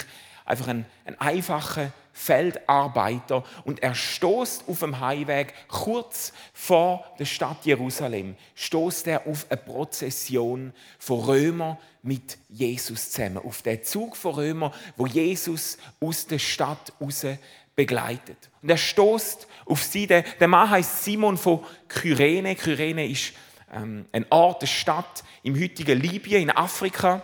einfach 0.46 0.68
ein, 0.68 0.86
ein 1.06 1.20
einfacher 1.20 1.92
Feldarbeiter 2.14 3.44
und 3.64 3.82
er 3.82 3.96
stoßt 3.96 4.66
auf 4.68 4.80
dem 4.80 5.00
Heimweg 5.00 5.56
kurz 5.68 6.34
vor 6.54 7.04
der 7.18 7.26
Stadt 7.26 7.66
Jerusalem, 7.66 8.36
stoßt 8.54 9.08
er 9.08 9.26
auf 9.26 9.48
eine 9.50 9.58
Prozession 9.58 10.72
von 11.00 11.22
Römern 11.22 11.80
mit 12.04 12.38
Jesus 12.48 13.10
zusammen, 13.10 13.40
auf 13.40 13.64
den 13.64 13.84
Zug 13.84 14.16
von 14.16 14.36
Römern, 14.36 14.72
wo 14.98 15.08
Jesus 15.08 15.80
aus 16.00 16.28
der 16.28 16.38
Stadt 16.38 16.94
raus 17.02 17.26
begleitet. 17.76 18.50
Und 18.62 18.70
er 18.70 18.78
stoßt 18.78 19.48
auf 19.70 19.84
sie. 19.84 20.08
Der, 20.08 20.24
der 20.24 20.48
Mann 20.48 20.70
heißt 20.70 21.04
Simon 21.04 21.38
von 21.38 21.64
Kyrene. 21.88 22.56
Kyrene 22.56 23.08
ist 23.08 23.34
ähm, 23.74 24.06
ein 24.12 24.26
Ort, 24.30 24.64
eine 24.64 24.68
Stadt 24.68 25.24
im 25.44 25.60
heutigen 25.60 26.00
Libyen 26.00 26.44
in 26.44 26.52
Afrika. 26.52 27.22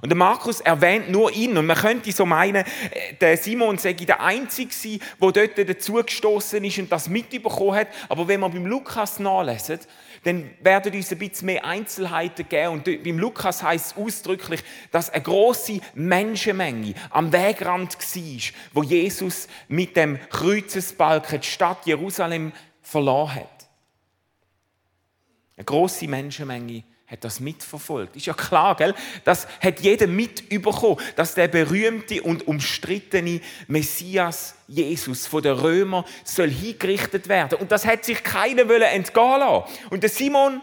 Und 0.00 0.10
der 0.10 0.16
Markus 0.16 0.60
erwähnt 0.60 1.10
nur 1.10 1.32
ihn. 1.32 1.56
Und 1.56 1.66
man 1.66 1.76
könnte 1.76 2.12
so 2.12 2.24
meinen, 2.24 2.64
äh, 2.64 3.14
der 3.20 3.36
Simon 3.36 3.78
sei 3.78 3.92
der 3.92 4.20
Einzige 4.20 4.72
sein, 4.72 5.00
der 5.20 5.32
dort 5.32 5.68
dazugestoßen 5.68 6.64
ist 6.64 6.78
und 6.78 6.92
das 6.92 7.08
mitbekommen 7.08 7.74
hat. 7.74 7.88
Aber 8.08 8.28
wenn 8.28 8.40
wir 8.40 8.48
beim 8.48 8.66
Lukas 8.66 9.18
nachlesen, 9.18 9.80
dann 10.28 10.50
werden 10.60 10.94
uns 10.94 11.10
ein 11.10 11.18
bisschen 11.18 11.46
mehr 11.46 11.64
Einzelheiten 11.64 12.46
geben. 12.48 12.74
Und 12.74 12.84
beim 12.84 13.18
Lukas 13.18 13.62
heißt 13.62 13.92
es 13.92 13.96
ausdrücklich, 13.96 14.62
dass 14.90 15.08
eine 15.08 15.22
große 15.22 15.80
Menschenmenge 15.94 16.94
am 17.10 17.32
Wegrand 17.32 17.94
war, 17.94 18.52
wo 18.74 18.82
Jesus 18.82 19.48
mit 19.68 19.96
dem 19.96 20.18
Kreuzesbalken 20.28 21.40
die 21.40 21.46
Stadt 21.46 21.86
Jerusalem 21.86 22.52
verloren 22.82 23.36
hat. 23.36 23.68
Eine 25.56 25.64
große 25.64 26.06
Menschenmenge 26.06 26.84
hat 27.08 27.24
das 27.24 27.40
mitverfolgt. 27.40 28.16
Ist 28.16 28.26
ja 28.26 28.34
klar, 28.34 28.76
gell? 28.76 28.94
Das 29.24 29.48
hat 29.60 29.80
jeder 29.80 30.06
mitbekommen, 30.06 31.00
dass 31.16 31.34
der 31.34 31.48
berühmte 31.48 32.22
und 32.22 32.46
umstrittene 32.46 33.40
Messias 33.66 34.54
Jesus 34.66 35.26
von 35.26 35.42
den 35.42 35.54
Römern 35.54 36.04
soll 36.22 36.50
hingerichtet 36.50 37.28
werden. 37.28 37.58
Und 37.58 37.72
das 37.72 37.86
hat 37.86 38.04
sich 38.04 38.22
keiner 38.22 38.68
entgehen 38.70 39.40
lassen. 39.40 39.64
Und 39.90 40.02
der 40.02 40.10
Simon, 40.10 40.60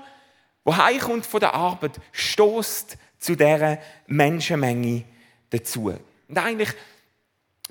der 0.66 0.78
heimkommt 0.78 1.26
von 1.26 1.40
der 1.40 1.56
Arbeit, 1.56 1.94
stoßt 2.12 2.98
zu 3.18 3.36
dieser 3.36 3.80
Menschenmenge 4.06 5.04
dazu. 5.50 5.94
Und 6.28 6.38
eigentlich 6.38 6.74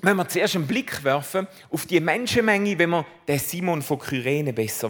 wenn 0.01 0.17
wir 0.17 0.27
zuerst 0.27 0.55
einen 0.55 0.67
Blick 0.67 1.03
werfen 1.03 1.47
auf 1.71 1.85
die 1.85 1.99
Menschenmenge, 1.99 2.77
wenn 2.77 2.89
wir 2.89 3.05
den 3.27 3.39
Simon 3.39 3.81
von 3.81 3.97
Kyrene 3.97 4.53
besser 4.53 4.89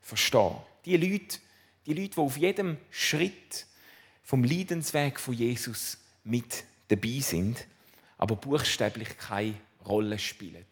verstehen 0.00 0.40
wollen. 0.40 0.56
Die 0.84 0.96
Leute, 0.96 1.38
die 1.88 1.94
Leute, 1.94 2.14
die 2.16 2.20
auf 2.20 2.36
jedem 2.36 2.76
Schritt 2.90 3.66
vom 4.22 4.44
Leidensweg 4.44 5.18
von 5.18 5.32
Jesus 5.32 5.96
mit 6.22 6.64
dabei 6.88 7.20
sind, 7.20 7.66
aber 8.18 8.36
buchstäblich 8.36 9.16
keine 9.16 9.54
Rolle 9.86 10.18
spielen. 10.18 10.66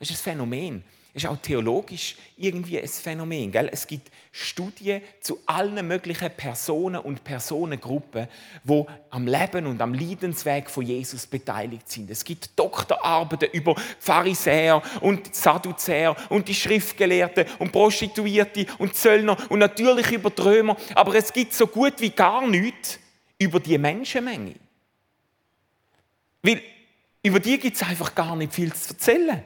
Das 0.00 0.10
ist 0.10 0.18
ein 0.18 0.22
Phänomen. 0.32 0.82
Ist 1.14 1.26
auch 1.26 1.36
theologisch 1.36 2.16
irgendwie 2.36 2.80
ein 2.80 2.88
Phänomen. 2.88 3.52
Gell? 3.52 3.68
Es 3.72 3.86
gibt 3.86 4.10
Studien 4.32 5.00
zu 5.20 5.38
allen 5.46 5.86
möglichen 5.86 6.28
Personen 6.36 7.00
und 7.00 7.22
Personengruppen, 7.22 8.26
die 8.64 8.84
am 9.10 9.28
Leben 9.28 9.66
und 9.66 9.80
am 9.80 9.94
Leidensweg 9.94 10.68
von 10.68 10.84
Jesus 10.84 11.24
beteiligt 11.28 11.88
sind. 11.88 12.10
Es 12.10 12.24
gibt 12.24 12.58
Doktorarbeiten 12.58 13.48
über 13.52 13.76
Pharisäer 14.00 14.82
und 15.02 15.32
Sadduzäer 15.32 16.16
und 16.30 16.48
die 16.48 16.54
Schriftgelehrten 16.54 17.46
und 17.60 17.70
Prostituierte 17.70 18.66
und 18.78 18.96
Zöllner 18.96 19.36
und 19.50 19.60
natürlich 19.60 20.10
über 20.10 20.30
die 20.30 20.42
Römer. 20.42 20.76
Aber 20.96 21.14
es 21.14 21.32
gibt 21.32 21.52
so 21.52 21.68
gut 21.68 21.94
wie 21.98 22.10
gar 22.10 22.44
nichts 22.44 22.98
über 23.38 23.60
die 23.60 23.78
Menschenmenge. 23.78 24.56
Weil 26.42 26.60
über 27.22 27.38
die 27.38 27.56
gibt 27.56 27.76
es 27.76 27.84
einfach 27.84 28.16
gar 28.16 28.34
nicht 28.34 28.52
viel 28.52 28.72
zu 28.72 28.94
erzählen. 28.94 29.44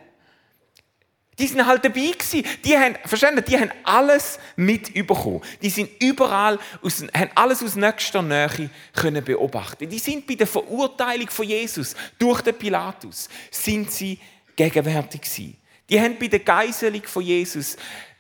Die 1.39 1.47
sind 1.47 1.65
halt 1.65 1.85
dabei 1.85 2.13
gewesen. 2.19 2.45
Die 2.65 2.77
haben, 2.77 2.97
verstanden, 3.05 3.45
die 3.47 3.59
haben 3.59 3.71
alles 3.85 4.39
mitbekommen. 4.57 5.41
Die 5.63 5.71
sind 5.71 5.91
überall, 6.03 6.59
aus, 6.83 7.05
haben 7.15 7.31
alles 7.35 7.63
aus 7.63 7.77
nächster 7.77 8.23
Nähe 8.23 8.71
können 8.95 9.25
beobachten. 9.25 9.89
Die 9.89 9.99
sind 9.99 10.27
bei 10.27 10.35
der 10.35 10.47
Verurteilung 10.47 11.31
von 11.31 11.47
Jesus 11.47 11.95
durch 12.19 12.41
den 12.41 12.57
Pilatus, 12.57 13.29
sind 13.51 13.91
sie 13.93 14.19
gegenwärtig 14.57 15.23
gewesen. 15.23 15.57
Die 15.89 16.01
haben 16.01 16.19
bei 16.19 16.27
der 16.27 16.41
Geiselung 16.41 17.03
von 17.05 17.23
Jesus 17.23 17.77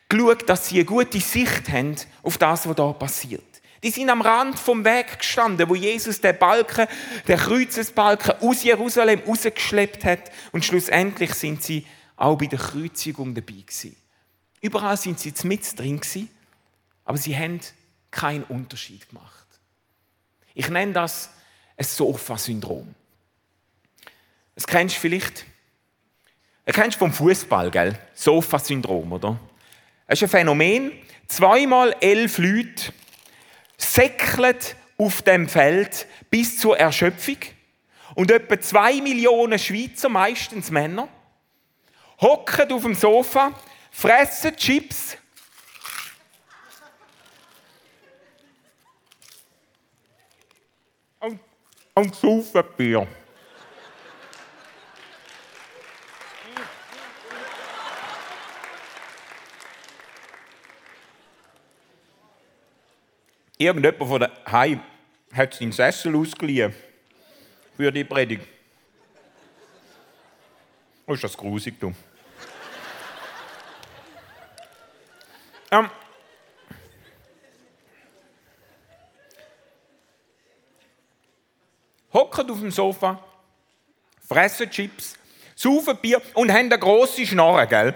geschaut, 0.08 0.48
dass 0.48 0.68
sie 0.68 0.76
eine 0.76 0.84
gute 0.84 1.20
Sicht 1.20 1.68
haben 1.68 1.96
auf 2.22 2.38
das, 2.38 2.66
was 2.66 2.76
da 2.76 2.92
passiert. 2.92 3.42
Die 3.82 3.90
sind 3.90 4.10
am 4.10 4.22
Rand 4.22 4.58
vom 4.58 4.84
Weg 4.84 5.18
gestanden, 5.18 5.68
wo 5.68 5.74
Jesus 5.74 6.20
den 6.20 6.36
Balken, 6.36 6.86
den 7.28 7.38
Kreuzesbalken 7.38 8.34
aus 8.40 8.64
Jerusalem 8.64 9.20
rausgeschleppt 9.26 10.04
hat 10.04 10.32
und 10.50 10.64
schlussendlich 10.64 11.34
sind 11.34 11.62
sie 11.62 11.86
auch 12.18 12.36
bei 12.36 12.46
der 12.46 12.58
Kreuzigung 12.58 13.34
dabei 13.34 13.52
gewesen. 13.52 13.96
Überall 14.60 14.96
sind 14.96 15.20
sie 15.20 15.32
mit 15.44 15.78
drin 15.78 16.00
gewesen, 16.00 16.28
aber 17.04 17.16
sie 17.16 17.36
haben 17.36 17.60
keinen 18.10 18.42
Unterschied 18.44 19.08
gemacht. 19.08 19.46
Ich 20.54 20.68
nenne 20.68 20.92
das 20.92 21.30
ein 21.76 21.84
Sofa-Syndrom. 21.84 22.94
Das 24.56 24.66
kennst 24.66 24.96
du 24.96 25.00
vielleicht. 25.00 25.46
Das 26.64 26.74
kennst 26.74 26.96
du 26.96 26.98
vom 26.98 27.12
Fußball, 27.12 27.70
gell? 27.70 27.96
Sofa-Syndrom, 28.14 29.12
oder? 29.12 29.38
Das 30.08 30.18
ist 30.18 30.24
ein 30.24 30.28
Phänomen. 30.28 30.92
Zweimal 31.28 31.94
elf 32.00 32.38
Leute 32.38 32.92
säckelt 33.76 34.74
auf 34.96 35.22
dem 35.22 35.48
Feld 35.48 36.06
bis 36.30 36.58
zur 36.58 36.76
Erschöpfung. 36.76 37.36
Und 38.16 38.32
etwa 38.32 38.60
zwei 38.60 39.00
Millionen 39.00 39.58
Schweizer, 39.58 40.08
meistens 40.08 40.70
Männer, 40.70 41.08
hocken 42.20 42.72
auf 42.72 42.82
dem 42.82 42.94
Sofa, 42.94 43.52
fressen 43.90 44.56
Chips, 44.56 45.16
und, 51.20 51.40
und 51.94 52.14
saufen 52.14 52.64
Bier. 52.76 53.06
Irgendjemand 63.60 64.08
von 64.08 64.20
daheim 64.20 64.80
hat 65.32 65.54
seinen 65.54 65.72
Sessel 65.72 66.14
ausgeliehen 66.14 66.72
für 67.76 67.90
die 67.90 68.04
Predigt. 68.04 68.46
Oh, 71.04 71.14
ist 71.14 71.24
das 71.24 71.36
grusig, 71.36 71.74
du. 71.80 71.92
Ähm, 75.70 75.90
hocken 82.12 82.50
auf 82.50 82.58
dem 82.58 82.70
Sofa, 82.70 83.22
fressen 84.26 84.70
Chips, 84.70 85.14
saufen 85.54 85.96
Bier 85.98 86.20
und 86.34 86.50
haben 86.50 86.66
eine 86.66 86.78
grosse 86.78 87.26
Schnorre, 87.26 87.66
gell? 87.66 87.94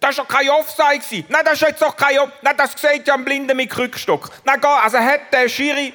Das 0.00 0.18
war 0.18 0.24
doch 0.24 0.34
kein 0.34 0.48
Offside. 0.50 1.24
Nein, 1.28 1.44
das 1.44 1.54
ist 1.54 1.60
jetzt 1.60 1.82
doch 1.82 1.96
kein 1.96 2.18
Offside. 2.18 2.38
Nein, 2.42 2.56
das 2.56 2.72
sieht 2.72 3.06
ja 3.06 3.14
ein 3.14 3.24
Blinden 3.24 3.56
mit 3.56 3.70
Krückstock. 3.70 4.30
Nein, 4.44 4.62
also 4.64 4.98
hat 4.98 5.32
der 5.32 5.48
Schiri 5.48 5.92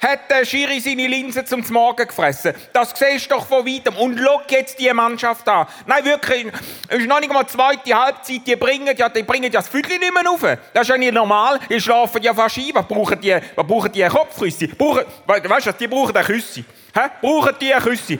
hat 0.00 0.30
der 0.30 0.44
Schiri 0.44 0.80
seine 0.80 1.06
Linse 1.06 1.44
zum 1.44 1.62
Morgen 1.70 2.06
gefressen. 2.06 2.54
Das 2.72 2.92
siehst 2.96 3.30
du 3.30 3.34
doch 3.34 3.46
von 3.46 3.66
weitem. 3.66 3.94
Und 3.96 4.18
schau 4.18 4.40
jetzt 4.48 4.78
die 4.78 4.90
Mannschaft 4.92 5.46
an. 5.46 5.66
Nein, 5.86 6.04
wirklich, 6.04 6.46
ist 6.88 7.06
noch 7.06 7.20
nicht 7.20 7.32
mal 7.32 7.44
die 7.44 7.50
zweite 7.50 7.94
Halbzeit. 7.94 8.46
Die 8.46 8.56
bringen 8.56 8.96
ja, 8.96 9.08
die 9.08 9.22
bringen 9.22 9.44
ja 9.44 9.60
das 9.60 9.68
Viertel 9.68 9.98
nicht 9.98 10.12
mehr 10.12 10.24
rauf. 10.24 10.40
Das 10.72 10.82
ist 10.82 10.88
ja 10.88 10.96
nicht 10.96 11.12
normal. 11.12 11.60
Die 11.68 11.80
schlafen 11.80 12.22
ja 12.22 12.32
fast 12.32 12.56
ein. 12.56 12.70
Was 12.72 12.88
brauchen 12.88 13.20
die, 13.20 13.36
was 13.54 13.66
brauchen 13.66 13.92
die 13.92 14.04
Kopfküsse? 14.04 14.68
Brauchen, 14.68 15.04
weißt 15.26 15.66
du, 15.66 15.72
die 15.72 15.88
brauchen 15.88 16.16
eine 16.16 16.24
Küsse. 16.24 16.64
Hä? 16.94 17.00
Brauchen 17.20 17.54
die 17.60 17.74
eine 17.74 17.84
Küsse? 17.84 18.18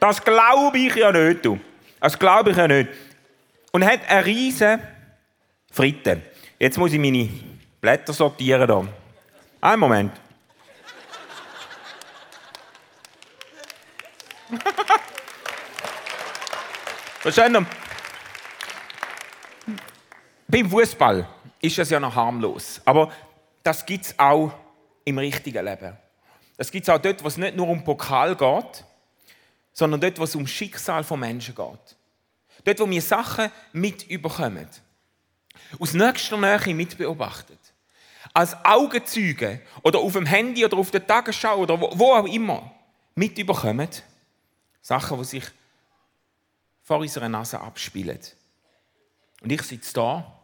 Das 0.00 0.22
glaube 0.24 0.78
ich 0.78 0.96
ja 0.96 1.12
nicht, 1.12 1.44
du. 1.44 1.60
Das 2.00 2.18
glaube 2.18 2.50
ich 2.50 2.56
ja 2.56 2.66
nicht. 2.66 2.88
Und 3.70 3.84
hat 3.84 4.00
eine 4.08 4.24
riesige 4.24 4.80
Fritte. 5.70 6.20
Jetzt 6.58 6.78
muss 6.78 6.92
ich 6.92 6.98
meine 6.98 7.28
Blätter 7.80 8.12
sortieren. 8.12 8.66
Da. 8.66 8.84
Einen 9.60 9.80
Moment. 9.80 10.12
Verstehen 17.20 17.54
Sie? 17.54 17.66
Beim 20.48 20.70
Fußball 20.70 21.28
ist 21.60 21.76
das 21.76 21.90
ja 21.90 22.00
noch 22.00 22.14
harmlos. 22.14 22.80
Aber 22.86 23.12
das 23.62 23.84
gibt 23.84 24.06
es 24.06 24.18
auch 24.18 24.52
im 25.04 25.18
richtigen 25.18 25.62
Leben. 25.62 25.98
Das 26.56 26.70
gibt 26.70 26.88
es 26.88 26.94
auch 26.94 26.98
dort, 26.98 27.22
wo 27.22 27.28
es 27.28 27.36
nicht 27.36 27.56
nur 27.56 27.68
um 27.68 27.84
Pokal 27.84 28.34
geht, 28.34 28.84
sondern 29.74 30.00
dort, 30.00 30.18
wo 30.18 30.24
es 30.24 30.34
um 30.34 30.46
Schicksal 30.46 31.04
von 31.04 31.20
Menschen 31.20 31.54
geht. 31.54 31.96
Dort, 32.64 32.80
wo 32.80 32.88
wir 32.88 33.02
Sachen 33.02 33.50
mitbekommen. 33.74 34.66
Aus 35.78 35.92
nächster 35.92 36.38
Nähe 36.38 36.74
mitbeobachtet. 36.74 37.58
Als 38.32 38.56
Augenzeuge 38.64 39.60
oder 39.82 39.98
auf 39.98 40.14
dem 40.14 40.24
Handy 40.24 40.64
oder 40.64 40.78
auf 40.78 40.90
der 40.90 41.06
Tagesschau 41.06 41.58
oder 41.58 41.78
wo 41.78 42.14
auch 42.14 42.26
immer 42.26 42.72
mitbekommen. 43.14 43.90
Sachen, 44.80 45.18
die 45.18 45.24
sich 45.24 45.44
vor 46.90 46.98
unserer 46.98 47.28
Nase 47.28 47.60
abspielen. 47.60 48.18
Und 49.42 49.52
ich 49.52 49.62
sitze 49.62 49.94
da 49.94 50.40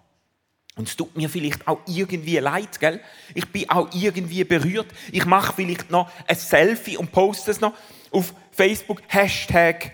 und 0.76 0.86
es 0.86 0.96
tut 0.96 1.16
mir 1.16 1.28
vielleicht 1.28 1.66
auch 1.66 1.80
irgendwie 1.86 2.38
leid, 2.38 2.78
gell? 2.78 3.00
Ich 3.34 3.50
bin 3.50 3.68
auch 3.68 3.88
irgendwie 3.92 4.44
berührt. 4.44 4.86
Ich 5.10 5.26
mache 5.26 5.52
vielleicht 5.52 5.90
noch 5.90 6.08
ein 6.28 6.36
Selfie 6.36 6.98
und 6.98 7.10
poste 7.10 7.50
es 7.50 7.60
noch 7.60 7.74
auf 8.12 8.32
Facebook, 8.52 9.02
Hashtag 9.08 9.90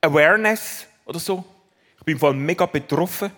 Awareness 0.00 0.86
oder 1.04 1.18
so. 1.18 1.44
Ich 1.98 2.04
bin 2.04 2.16
voll 2.16 2.34
mega 2.34 2.66
betroffen. 2.66 3.32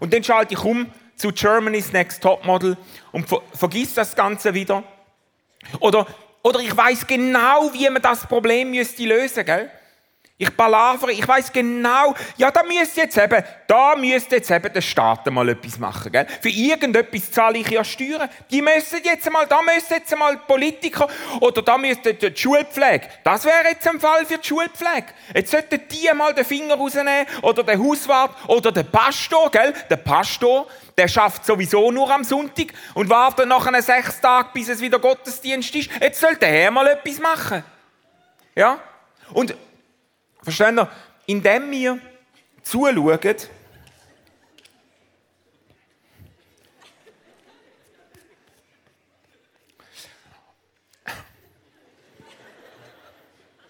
Und 0.00 0.12
dann 0.12 0.24
schalte 0.24 0.54
ich 0.54 0.64
um 0.64 0.92
zu 1.14 1.30
Germany's 1.30 1.92
Next 1.92 2.20
Topmodel 2.20 2.76
und 3.12 3.28
ver 3.28 3.42
vergiss 3.54 3.94
das 3.94 4.16
Ganze 4.16 4.54
wieder. 4.54 4.82
Oder, 5.78 6.08
oder 6.42 6.58
ich 6.58 6.76
weiß 6.76 7.06
genau, 7.06 7.72
wie 7.74 7.88
man 7.88 8.02
das 8.02 8.26
Problem 8.26 8.72
müsste 8.72 9.04
lösen, 9.04 9.44
gell? 9.44 9.70
Ich 10.42 10.56
palavere, 10.56 11.12
ich 11.12 11.28
weiß 11.28 11.52
genau, 11.52 12.14
ja, 12.38 12.50
da 12.50 12.62
müsste 12.62 13.02
jetzt 13.02 13.18
eben, 13.18 13.44
da 13.66 13.94
müsste 13.94 14.36
jetzt 14.36 14.50
eben 14.50 14.72
der 14.72 14.80
Staat 14.80 15.30
mal 15.30 15.46
etwas 15.50 15.78
machen, 15.78 16.10
gell? 16.10 16.26
Für 16.40 16.48
irgendetwas 16.48 17.30
zahle 17.30 17.58
ich 17.58 17.68
ja 17.68 17.84
Steuern. 17.84 18.26
Die 18.50 18.62
müssen 18.62 19.00
jetzt 19.04 19.30
mal, 19.30 19.46
da 19.46 19.60
müssen 19.60 19.92
jetzt 19.92 20.16
mal 20.16 20.38
Politiker 20.38 21.08
oder 21.40 21.60
da 21.60 21.76
müsste 21.76 22.14
die 22.14 22.34
Schulpflege. 22.34 23.06
Das 23.22 23.44
wäre 23.44 23.68
jetzt 23.70 23.86
ein 23.86 24.00
Fall 24.00 24.24
für 24.24 24.38
die 24.38 24.48
Schulpflege. 24.48 25.08
Jetzt 25.34 25.50
sollten 25.50 25.78
die 25.90 26.10
mal 26.14 26.32
den 26.32 26.46
Finger 26.46 26.74
rausnehmen 26.74 27.26
oder 27.42 27.62
der 27.62 27.78
Hauswart 27.78 28.34
oder 28.48 28.72
der 28.72 28.84
Pastor, 28.84 29.50
gell? 29.50 29.74
Der 29.90 29.98
Pastor, 29.98 30.66
der 30.96 31.08
schafft 31.08 31.44
sowieso 31.44 31.90
nur 31.90 32.10
am 32.10 32.24
Sonntag 32.24 32.68
und 32.94 33.10
wartet 33.10 33.46
nach 33.46 33.66
einem 33.66 33.82
sechs 33.82 34.18
Tagen, 34.22 34.48
bis 34.54 34.70
es 34.70 34.80
wieder 34.80 35.00
Gottesdienst 35.00 35.74
ist. 35.74 35.90
Jetzt 36.00 36.18
sollte 36.18 36.46
er 36.46 36.70
mal 36.70 36.86
etwas 36.86 37.18
machen. 37.18 37.62
Ja? 38.54 38.78
Und 39.34 39.54
Verstehen 40.42 40.78
ihr? 40.78 40.90
Indem 41.26 41.70
wir 41.70 41.98
zuschauen, 42.62 43.18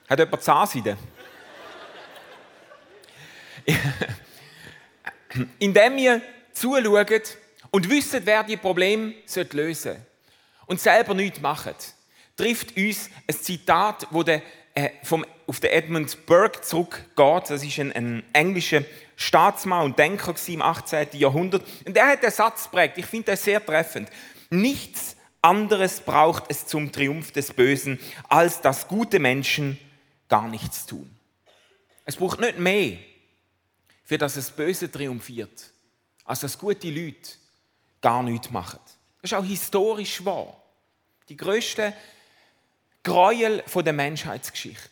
Hat 0.09 0.19
jemand 0.19 0.43
Zahnseide? 0.43 0.97
Indem 5.61 5.97
wir 5.97 6.21
zuschauen 6.53 7.23
und 7.71 7.89
wissen, 7.89 8.21
wer 8.25 8.43
die 8.43 8.57
Probleme 8.57 9.15
lösen 9.53 9.85
sollte 9.85 10.05
und 10.67 10.81
selber 10.81 11.15
nichts 11.15 11.41
machen, 11.41 11.75
trifft 12.37 12.77
uns 12.77 13.09
ein 13.29 13.37
Zitat, 13.37 14.09
das 14.11 14.25
der 14.25 14.43
vom, 15.03 15.25
auf 15.47 15.61
den 15.61 15.71
Edmund 15.71 16.27
Burke 16.27 16.61
zurückgeht. 16.61 17.51
Das 17.51 17.65
ist 17.65 17.79
ein, 17.79 17.93
ein 17.93 18.23
englischer 18.33 18.85
Staatsmann 19.17 19.85
und 19.85 19.99
Denker 19.99 20.35
im 20.47 20.63
18. 20.63 21.09
Jahrhundert. 21.13 21.63
Und 21.85 21.97
er 21.97 22.09
hat 22.09 22.23
den 22.23 22.31
Satz 22.31 22.69
prägt. 22.69 22.99
Ich 22.99 23.07
finde 23.07 23.33
das 23.33 23.45
sehr 23.45 23.65
treffend. 23.65 24.09
Nichts 24.51 25.17
anderes 25.43 26.01
braucht 26.01 26.45
es 26.49 26.67
zum 26.67 26.93
Triumph 26.93 27.33
des 27.33 27.53
Bösen, 27.53 27.99
als 28.29 28.61
dass 28.61 28.89
gute 28.89 29.19
Menschen 29.19 29.79
gar 30.29 30.49
nichts 30.49 30.87
tun. 30.87 31.11
Es 32.05 32.17
braucht 32.17 32.41
nicht 32.41 32.59
mehr, 32.59 32.99
für 34.05 34.19
das 34.19 34.35
das 34.35 34.51
Böse 34.51 34.91
triumphiert, 34.91 35.71
als 36.25 36.41
dass 36.41 36.59
gute 36.59 36.91
Leute 36.91 37.31
gar 38.01 38.23
nichts 38.23 38.51
machen. 38.51 38.81
Das 39.23 39.31
ist 39.31 39.39
auch 39.39 39.45
historisch 39.45 40.25
wahr. 40.25 40.61
Die 41.29 41.37
größten 41.37 41.93
Gräuel 43.03 43.63
der 43.75 43.93
Menschheitsgeschichte. 43.93 44.91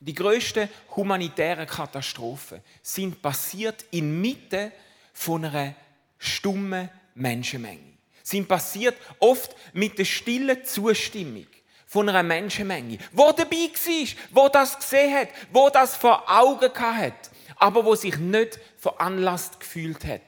Die 0.00 0.14
größten 0.14 0.68
humanitären 0.96 1.66
Katastrophen 1.66 2.62
sind 2.82 3.20
passiert 3.20 3.84
inmitten 3.90 4.72
von 5.12 5.44
einer 5.44 5.74
stummen 6.18 6.88
Menschenmenge. 7.14 7.98
Sind 8.22 8.48
passiert 8.48 8.96
oft 9.18 9.54
mit 9.72 9.98
der 9.98 10.04
stillen 10.04 10.64
Zustimmung 10.64 11.46
von 11.86 12.08
einer 12.08 12.22
Menschenmenge, 12.22 12.98
wo 13.12 13.32
dabei 13.32 13.56
war, 13.56 14.06
wo 14.30 14.48
das 14.48 14.78
gesehen 14.78 15.14
hat, 15.14 15.28
wo 15.52 15.68
das 15.68 15.96
vor 15.96 16.24
Augen 16.30 16.72
hat, 16.72 17.30
aber 17.56 17.84
wo 17.84 17.94
sich 17.94 18.16
nicht 18.16 18.58
veranlasst 18.78 19.60
gefühlt 19.60 20.04
hat 20.04 20.22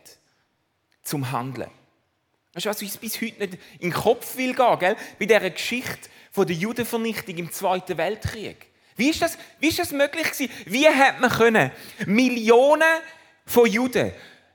zum 1.02 1.32
Handeln. 1.32 1.70
Weißt 2.52 2.66
du, 2.66 2.70
was 2.70 2.82
uns 2.82 2.98
bis 2.98 3.20
heute 3.20 3.46
nicht 3.46 3.54
in 3.78 3.90
den 3.90 3.92
Kopf 3.92 4.36
will 4.36 4.54
gehen, 4.54 4.78
gell? 4.78 4.96
bei 5.18 5.24
dieser 5.24 5.50
Geschichte 5.50 6.10
von 6.32 6.46
der 6.46 6.56
Judenvernichtung 6.56 7.36
im 7.36 7.52
Zweiten 7.52 7.96
Weltkrieg. 7.96 8.66
Wie 8.96 9.10
ist 9.10 9.22
das, 9.22 9.38
wie 9.60 9.68
ist 9.68 9.78
das 9.78 9.92
möglich 9.92 10.30
gewesen? 10.32 10.50
Wie 10.66 10.88
hat 10.88 11.20
man 11.20 11.30
können 11.30 11.70
Millionen 12.06 12.82
von 13.46 13.66
Juden 13.66 14.12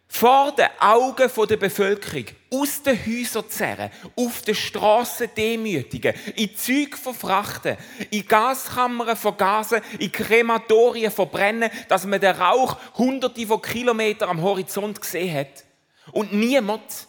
vor 0.10 0.56
den 0.56 0.68
Augen 0.80 1.30
der 1.50 1.58
Bevölkerung 1.58 2.26
aus 2.52 2.82
den 2.82 2.98
Häusern 2.98 3.50
zerren, 3.50 3.92
auf 4.16 4.42
den 4.42 4.56
Straßen 4.56 5.30
demütigen, 5.36 6.14
in 6.36 6.56
Züge 6.56 6.96
verfrachten, 6.96 7.78
in 8.10 8.26
Gaskammern 8.26 9.18
vergasen, 9.18 9.82
in 10.00 10.12
Krematorien 10.12 11.12
verbrennen, 11.12 11.70
dass 11.90 12.06
man 12.06 12.22
den 12.22 12.36
Rauch 12.36 12.78
hunderte 12.98 13.46
von 13.46 13.62
Kilometern 13.62 14.30
am 14.30 14.42
Horizont 14.42 15.02
gesehen 15.02 15.36
hat. 15.36 15.66
Und 16.14 16.32
niemand 16.32 17.08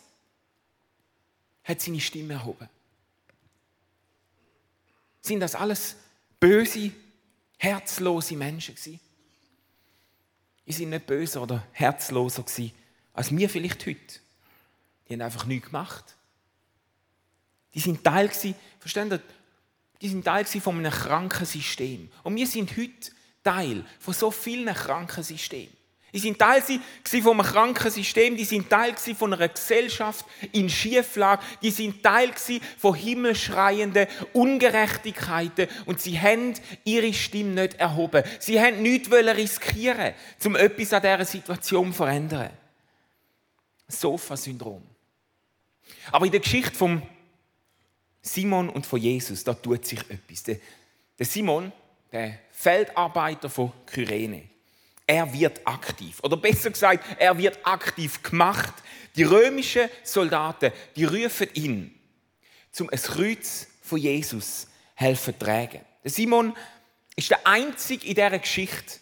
hat 1.62 1.80
seine 1.80 2.00
Stimme 2.00 2.34
erhoben. 2.34 2.68
Sind 5.20 5.40
das 5.40 5.54
alles 5.54 5.96
böse, 6.40 6.92
herzlose 7.58 8.36
Menschen 8.36 8.74
gewesen? 8.74 9.00
Die 10.66 10.72
sind 10.72 10.90
nicht 10.90 11.06
böser 11.06 11.42
oder 11.42 11.66
herzloser 11.72 12.42
gewesen, 12.42 12.72
als 13.14 13.34
wir 13.34 13.48
vielleicht 13.48 13.86
heute. 13.86 14.20
Die 15.08 15.14
haben 15.14 15.22
einfach 15.22 15.46
nichts 15.46 15.66
gemacht. 15.66 16.16
Die 17.74 17.80
sind 17.80 18.04
Teil 18.04 18.28
gewesen, 18.28 18.54
versteht 18.78 19.12
ihr? 19.12 19.22
Die 20.00 20.08
sind 20.08 20.24
Teil 20.24 20.44
von 20.44 20.78
einem 20.78 20.92
kranken 20.92 21.46
System. 21.46 22.10
Und 22.22 22.36
wir 22.36 22.46
sind 22.46 22.76
heute 22.76 23.10
Teil 23.42 23.84
von 23.98 24.14
so 24.14 24.30
vielen 24.30 24.72
kranken 24.74 25.24
Systemen. 25.24 25.77
Die 26.12 26.18
sind 26.18 26.38
Teil 26.38 26.62
von 26.62 27.40
einem 27.40 27.42
kranken 27.42 27.90
System, 27.90 28.36
die 28.36 28.44
sind 28.44 28.70
Teil 28.70 28.94
von 28.96 29.34
einer 29.34 29.48
Gesellschaft 29.48 30.24
in 30.52 30.70
Schieflage, 30.70 31.42
die 31.60 31.70
sind 31.70 32.02
Teil 32.02 32.32
von 32.78 32.94
himmelschreienden 32.94 34.06
Ungerechtigkeiten 34.32 35.68
und 35.84 36.00
sie 36.00 36.18
haben 36.18 36.54
ihre 36.84 37.12
Stimme 37.12 37.62
nicht 37.62 37.74
erhoben. 37.74 38.24
Sie 38.38 38.58
haben 38.58 38.80
nichts 38.82 39.10
riskieren, 39.12 40.14
um 40.44 40.56
etwas 40.56 40.92
an 40.94 41.02
dieser 41.02 41.24
Situation 41.26 41.92
zu 41.92 41.96
verändern. 41.98 42.50
Sofa-Syndrom. 43.86 44.82
Aber 46.10 46.24
in 46.24 46.32
der 46.32 46.40
Geschichte 46.40 46.74
von 46.74 47.02
Simon 48.22 48.70
und 48.70 48.86
von 48.86 49.00
Jesus, 49.00 49.44
da 49.44 49.52
tut 49.52 49.84
sich 49.86 50.00
etwas. 50.08 50.42
Der 50.42 51.26
Simon, 51.26 51.70
der 52.12 52.38
Feldarbeiter 52.50 53.50
von 53.50 53.72
Kyrene, 53.86 54.44
er 55.08 55.32
wird 55.32 55.66
aktiv. 55.66 56.20
Oder 56.22 56.36
besser 56.36 56.70
gesagt, 56.70 57.02
er 57.18 57.36
wird 57.38 57.58
aktiv 57.64 58.22
gemacht. 58.22 58.74
Die 59.16 59.24
römischen 59.24 59.88
Soldaten, 60.04 60.70
die 60.94 61.04
rufen 61.04 61.48
ihn, 61.54 61.98
zum 62.70 62.90
ein 62.90 63.00
Kreuz 63.00 63.66
von 63.82 63.98
Jesus 63.98 64.68
helfen 64.94 65.36
tragen. 65.38 65.80
Der 66.04 66.10
Simon 66.10 66.54
ist 67.16 67.30
der 67.30 67.44
Einzige 67.46 68.06
in 68.06 68.14
dieser 68.14 68.38
Geschichte, 68.38 69.00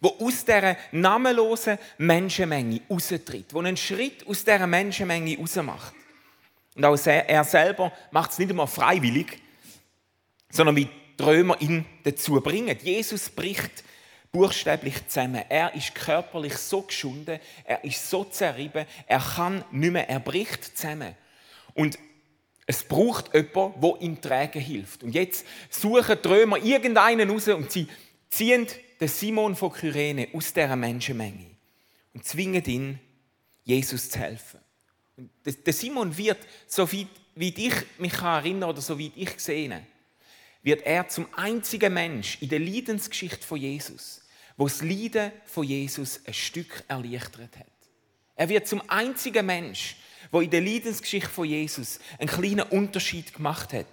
wo 0.00 0.08
aus 0.18 0.44
dieser 0.44 0.76
namenlosen 0.90 1.78
Menschenmenge 1.98 2.80
raustritt, 2.90 3.54
wo 3.54 3.60
einen 3.60 3.76
Schritt 3.76 4.26
aus 4.26 4.44
dieser 4.44 4.66
Menschenmenge 4.66 5.38
rausmacht. 5.38 5.94
Und 6.74 6.84
auch 6.84 6.98
er 7.06 7.44
selber 7.44 7.92
macht 8.10 8.32
es 8.32 8.38
nicht 8.38 8.50
immer 8.50 8.66
freiwillig, 8.66 9.40
sondern 10.50 10.76
wie 10.76 10.88
die 11.18 11.22
Römer 11.22 11.58
ihn 11.62 11.86
dazu 12.02 12.40
bringen. 12.40 12.76
Jesus 12.82 13.30
bricht 13.30 13.84
buchstäblich 14.36 15.06
zusammen. 15.08 15.42
Er 15.48 15.74
ist 15.74 15.94
körperlich 15.94 16.54
so 16.58 16.82
geschunden, 16.82 17.40
er 17.64 17.82
ist 17.84 18.10
so 18.10 18.24
zerrieben, 18.24 18.84
er 19.06 19.18
kann 19.18 19.64
nicht 19.70 19.92
mehr, 19.92 20.08
er 20.10 20.20
bricht 20.20 20.76
zusammen. 20.76 21.14
Und 21.72 21.98
es 22.66 22.84
braucht 22.84 23.32
jemanden, 23.32 23.80
der 23.80 24.00
ihm 24.00 24.20
tragen 24.20 24.60
hilft. 24.60 25.02
Und 25.02 25.14
jetzt 25.14 25.46
suchen 25.70 26.18
die 26.22 26.28
Römer 26.28 26.58
irgendeinen 26.58 27.30
raus 27.30 27.48
und 27.48 27.72
sie 27.72 27.88
ziehen 28.28 28.66
den 29.00 29.08
Simon 29.08 29.56
von 29.56 29.72
Kyrene 29.72 30.28
aus 30.34 30.52
dieser 30.52 30.76
Menschenmenge 30.76 31.46
und 32.12 32.24
zwingen 32.26 32.64
ihn, 32.64 32.98
Jesus 33.64 34.10
zu 34.10 34.18
helfen. 34.18 34.60
Und 35.16 35.30
der 35.44 35.72
Simon 35.72 36.14
wird, 36.16 36.38
so 36.66 36.90
wie 36.92 37.08
ich 37.36 37.74
mich 37.96 38.20
erinnere 38.20 38.68
oder 38.68 38.82
so 38.82 38.98
wie 38.98 39.12
ich 39.16 39.34
gesehen 39.34 39.86
wird 40.66 40.84
er 40.84 41.06
zum 41.06 41.28
einzigen 41.36 41.94
Mensch 41.94 42.38
in 42.40 42.48
der 42.48 42.58
Leidensgeschichte 42.58 43.46
von 43.46 43.56
Jesus, 43.56 44.20
wo 44.56 44.64
das 44.64 44.82
Leiden 44.82 45.32
von 45.44 45.64
Jesus 45.64 46.20
ein 46.26 46.34
Stück 46.34 46.84
erleichtert 46.88 47.56
hat. 47.56 47.66
Er 48.34 48.48
wird 48.48 48.66
zum 48.68 48.82
einzigen 48.88 49.46
Mensch, 49.46 49.96
wo 50.30 50.40
in 50.40 50.50
der 50.50 50.60
Leidensgeschichte 50.60 51.28
von 51.28 51.46
Jesus 51.46 51.98
einen 52.18 52.28
kleinen 52.28 52.62
Unterschied 52.62 53.32
gemacht 53.34 53.72
hat. 53.72 53.86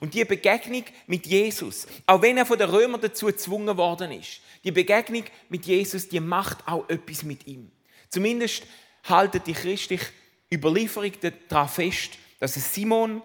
Und 0.00 0.14
die 0.14 0.24
Begegnung 0.24 0.84
mit 1.06 1.26
Jesus, 1.26 1.86
auch 2.06 2.22
wenn 2.22 2.36
er 2.36 2.46
von 2.46 2.58
den 2.58 2.70
Römern 2.70 3.00
dazu 3.00 3.26
gezwungen 3.26 3.76
worden 3.76 4.10
ist, 4.12 4.40
die 4.64 4.72
Begegnung 4.72 5.24
mit 5.48 5.66
Jesus, 5.66 6.08
die 6.08 6.20
macht 6.20 6.66
auch 6.66 6.88
etwas 6.88 7.22
mit 7.22 7.46
ihm. 7.46 7.70
Zumindest 8.08 8.64
haltet 9.04 9.46
die 9.46 9.52
christliche 9.52 10.06
Überlieferung 10.52 11.12
daran 11.48 11.68
fest, 11.68 12.12
dass 12.40 12.54
Simon 12.54 13.22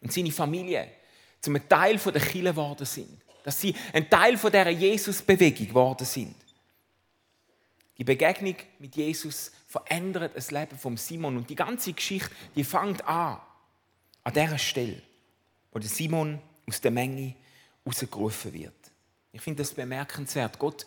und 0.00 0.12
seine 0.12 0.32
Familie 0.32 0.90
zum 1.40 1.56
Teil 1.68 1.96
der 1.96 2.12
Kirche 2.20 2.42
geworden 2.42 2.84
sind 2.84 3.22
dass 3.48 3.62
sie 3.62 3.74
ein 3.94 4.10
Teil 4.10 4.36
von 4.36 4.52
dieser 4.52 4.68
Jesus-Bewegung 4.68 5.68
geworden 5.68 6.04
sind. 6.04 6.34
Die 7.96 8.04
Begegnung 8.04 8.56
mit 8.78 8.94
Jesus 8.94 9.52
verändert 9.66 10.32
das 10.36 10.50
Leben 10.50 10.78
von 10.78 10.98
Simon 10.98 11.38
und 11.38 11.48
die 11.48 11.54
ganze 11.54 11.94
Geschichte, 11.94 12.28
die 12.54 12.62
fängt 12.62 13.02
an 13.08 13.38
an 14.22 14.34
dieser 14.34 14.58
Stelle, 14.58 15.00
wo 15.72 15.78
der 15.78 15.88
Simon 15.88 16.38
aus 16.68 16.82
der 16.82 16.90
Menge 16.90 17.34
rausgerufen 17.86 18.52
wird. 18.52 18.74
Ich 19.32 19.40
finde 19.40 19.62
das 19.62 19.72
bemerkenswert. 19.72 20.58
Gott, 20.58 20.84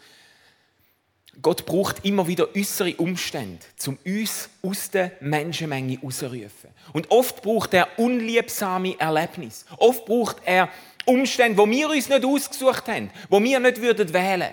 Gott 1.42 1.66
braucht 1.66 2.06
immer 2.06 2.28
wieder 2.28 2.56
äußere 2.56 2.96
Umstände, 2.98 3.66
um 3.88 3.98
uns 4.06 4.52
aus 4.62 4.92
der 4.92 5.14
Menschenmenge 5.20 5.98
rauszurufen. 6.00 6.70
Und 6.94 7.10
oft 7.10 7.42
braucht 7.42 7.74
er 7.74 7.98
unliebsame 7.98 9.00
Erlebnisse. 9.00 9.66
Oft 9.78 10.06
braucht 10.06 10.44
er 10.46 10.70
Umstände, 11.06 11.58
wo 11.58 11.70
wir 11.70 11.90
uns 11.90 12.10
nicht 12.10 12.26
ausgesucht 12.26 12.88
haben, 12.88 13.10
wo 13.30 13.42
wir 13.42 13.60
nicht 13.60 13.82
würden 13.82 14.14
wählen, 14.14 14.52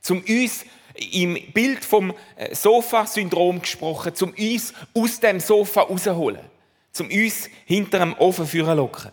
zum 0.00 0.20
uns 0.20 0.64
im 1.12 1.52
Bild 1.52 1.84
vom 1.84 2.14
äh, 2.36 2.54
Sofa-Syndrom 2.54 3.60
gesprochen, 3.60 4.14
zum 4.14 4.30
uns 4.30 4.74
aus 4.94 5.20
dem 5.20 5.40
Sofa 5.40 5.82
rausholen, 5.82 6.44
zum 6.92 7.08
uns 7.08 7.48
hinter 7.66 8.00
dem 8.00 8.14
Ofen 8.18 8.46
führen 8.46 8.76
locken. 8.76 9.12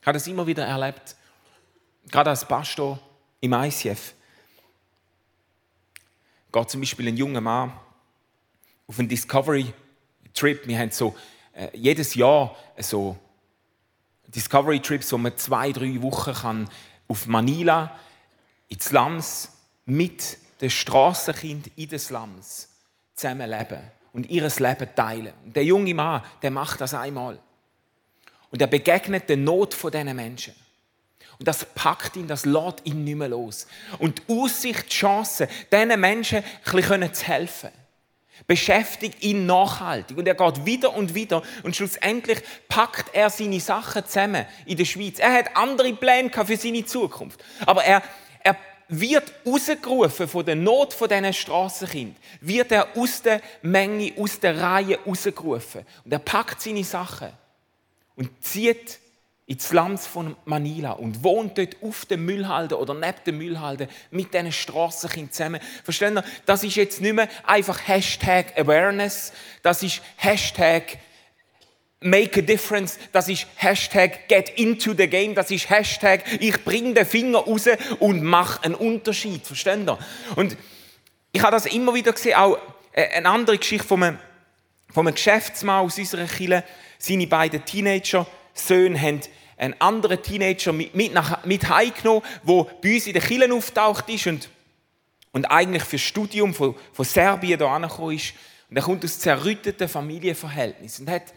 Ich 0.00 0.06
habe 0.06 0.16
das 0.16 0.26
immer 0.26 0.46
wieder 0.46 0.64
erlebt, 0.64 1.16
gerade 2.10 2.30
als 2.30 2.46
Pastor 2.46 2.98
im 3.40 3.52
ICF. 3.52 4.14
Geht 6.52 6.70
zum 6.70 6.80
Beispiel 6.80 7.08
ein 7.08 7.16
junger 7.16 7.40
Mann 7.40 7.72
auf 8.86 8.98
einen 8.98 9.08
Discovery-Trip. 9.08 10.66
Wir 10.66 10.78
haben 10.78 10.90
so 10.90 11.14
äh, 11.52 11.68
jedes 11.74 12.14
Jahr 12.14 12.56
so 12.78 13.16
Discovery 14.30 14.80
Trips, 14.80 15.12
wo 15.12 15.18
man 15.18 15.36
zwei, 15.36 15.72
drei 15.72 16.00
Wochen 16.02 16.34
kann 16.34 16.70
auf 17.08 17.26
Manila 17.26 17.96
ins 18.68 18.84
Slums 18.86 19.50
mit 19.84 20.38
den 20.60 20.70
Strassenkind 20.70 21.70
in 21.76 21.88
den 21.88 21.98
Slums 21.98 22.68
zusammenleben 23.14 23.80
und 24.12 24.28
ihr 24.30 24.42
Leben 24.42 24.88
teilen. 24.94 25.32
Und 25.44 25.56
der 25.56 25.64
junge 25.64 25.94
Mann, 25.94 26.22
der 26.42 26.50
macht 26.50 26.80
das 26.80 26.94
einmal. 26.94 27.38
Und 28.50 28.60
er 28.60 28.68
begegnet 28.68 29.28
der 29.28 29.36
Not 29.36 29.74
von 29.74 29.90
diesen 29.90 30.14
Menschen. 30.14 30.54
Und 31.38 31.48
das 31.48 31.64
packt 31.64 32.16
ihn, 32.16 32.28
das 32.28 32.44
lässt 32.44 32.84
ihn 32.84 33.04
nicht 33.04 33.16
mehr 33.16 33.28
los. 33.28 33.66
Und 33.98 34.22
die 34.28 34.32
Aussicht, 34.32 34.84
die 34.84 34.96
Chance, 34.96 35.48
diesen 35.72 36.00
Menschen 36.00 36.38
ein 36.38 36.72
bisschen 36.72 37.14
zu 37.14 37.26
helfen 37.26 37.70
beschäftigt 38.46 39.22
ihn 39.22 39.46
nachhaltig. 39.46 40.16
Und 40.16 40.26
er 40.26 40.34
geht 40.34 40.66
wieder 40.66 40.94
und 40.94 41.14
wieder 41.14 41.42
und 41.62 41.76
schlussendlich 41.76 42.40
packt 42.68 43.14
er 43.14 43.30
seine 43.30 43.60
Sachen 43.60 44.04
zusammen 44.06 44.46
in 44.66 44.76
der 44.76 44.84
Schweiz. 44.84 45.18
Er 45.18 45.32
hat 45.32 45.56
andere 45.56 45.92
Pläne 45.92 46.30
für 46.30 46.56
seine 46.56 46.84
Zukunft. 46.84 47.42
Aber 47.66 47.84
er, 47.84 48.02
er 48.42 48.56
wird 48.88 49.32
rausgerufen 49.46 50.28
von 50.28 50.44
der 50.44 50.56
Not 50.56 50.94
von 50.94 51.08
diesen 51.08 51.32
Strassenkindern, 51.32 52.16
wird 52.40 52.72
er 52.72 52.88
aus 52.96 53.22
der 53.22 53.40
Menge, 53.62 54.12
aus 54.18 54.40
der 54.40 54.60
Reihe 54.60 54.98
rausgerufen. 55.06 55.86
Und 56.04 56.12
er 56.12 56.18
packt 56.18 56.60
seine 56.60 56.84
Sachen 56.84 57.32
und 58.16 58.30
zieht 58.44 58.98
ins 59.50 59.66
Slums 59.66 60.06
von 60.06 60.36
Manila 60.44 60.92
und 60.92 61.24
wohnt 61.24 61.58
dort 61.58 61.76
auf 61.82 62.06
dem 62.06 62.24
Müllhalde 62.24 62.78
oder 62.78 62.94
neben 62.94 63.24
dem 63.26 63.38
Müllhalde 63.38 63.88
mit 64.12 64.32
diesen 64.32 64.52
Strassenkindern 64.52 65.32
zusammen. 65.32 65.60
Verstehen 65.82 66.14
Sie? 66.14 66.22
Das 66.46 66.62
ist 66.62 66.76
jetzt 66.76 67.00
nicht 67.00 67.14
mehr 67.14 67.28
einfach 67.44 67.88
Hashtag 67.88 68.56
Awareness, 68.56 69.32
das 69.64 69.82
ist 69.82 70.02
Hashtag 70.18 70.98
Make 71.98 72.38
a 72.38 72.42
Difference, 72.42 72.96
das 73.10 73.28
ist 73.28 73.48
Hashtag 73.56 74.28
Get 74.28 74.50
into 74.50 74.94
the 74.96 75.08
Game, 75.08 75.34
das 75.34 75.50
ist 75.50 75.68
Hashtag 75.68 76.22
Ich 76.38 76.64
bringe 76.64 76.94
den 76.94 77.04
Finger 77.04 77.40
raus 77.40 77.68
und 77.98 78.22
mache 78.22 78.62
einen 78.62 78.76
Unterschied. 78.76 79.44
Verstehen 79.44 79.84
Sie? 79.84 79.98
Und 80.36 80.56
ich 81.32 81.42
habe 81.42 81.50
das 81.50 81.66
immer 81.66 81.92
wieder 81.92 82.12
gesehen, 82.12 82.36
auch 82.36 82.56
äh, 82.92 83.08
eine 83.16 83.28
andere 83.28 83.58
Geschichte 83.58 83.84
von 83.84 84.00
einem, 84.00 84.18
von 84.90 85.08
einem 85.08 85.16
Geschäftsmann 85.16 85.84
aus 85.86 85.98
unserer 85.98 86.26
Kirche. 86.26 86.62
Seine 86.98 87.26
beiden 87.26 87.64
Teenager-Söhne 87.64 89.00
haben 89.00 89.20
einen 89.60 89.78
anderen 89.78 90.22
Teenager 90.22 90.72
mit, 90.72 90.94
mit, 90.94 91.12
nach, 91.12 91.44
mit 91.44 91.68
heimgenommen, 91.68 92.22
der 92.46 92.66
bei 92.82 92.94
uns 92.94 93.06
in 93.06 93.12
der 93.12 93.22
Kirche 93.22 93.52
auftaucht 93.52 94.08
ist 94.08 94.26
und, 94.26 94.48
und 95.32 95.44
eigentlich 95.44 95.84
für 95.84 95.98
Studium 95.98 96.54
von, 96.54 96.74
von 96.92 97.04
Serbien 97.04 97.58
hier 97.58 97.68
angekommen 97.68 98.16
ist. 98.16 98.32
Und 98.70 98.76
er 98.76 98.82
kommt 98.82 99.04
aus 99.04 99.18
zerrütteten 99.18 99.88
Familienverhältnissen 99.88 101.06
und 101.06 101.12
hat 101.12 101.34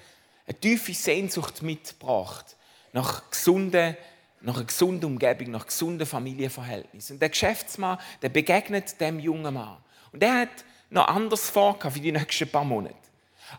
eine 0.48 0.58
tiefe 0.60 0.94
Sehnsucht 0.94 1.62
mitgebracht 1.62 2.56
nach 2.94 3.30
gesunden 3.30 3.98
nach 4.46 4.58
einer 4.58 4.66
gesunden 4.66 5.06
Umgebung, 5.06 5.52
nach 5.52 5.66
gesunden 5.66 6.06
Familienverhältnissen. 6.06 7.16
Und 7.16 7.22
der 7.22 7.30
Geschäftsmann, 7.30 7.98
der 8.22 8.28
begegnet 8.28 9.00
dem 9.00 9.18
jungen 9.22 9.54
Mann. 9.54 9.78
Und 10.12 10.22
er 10.22 10.42
hat 10.42 10.66
noch 10.90 11.08
anders 11.08 11.50
vor 11.50 11.80
für 11.80 12.00
die 12.00 12.12
nächsten 12.12 12.50
paar 12.50 12.66
Monate. 12.66 12.94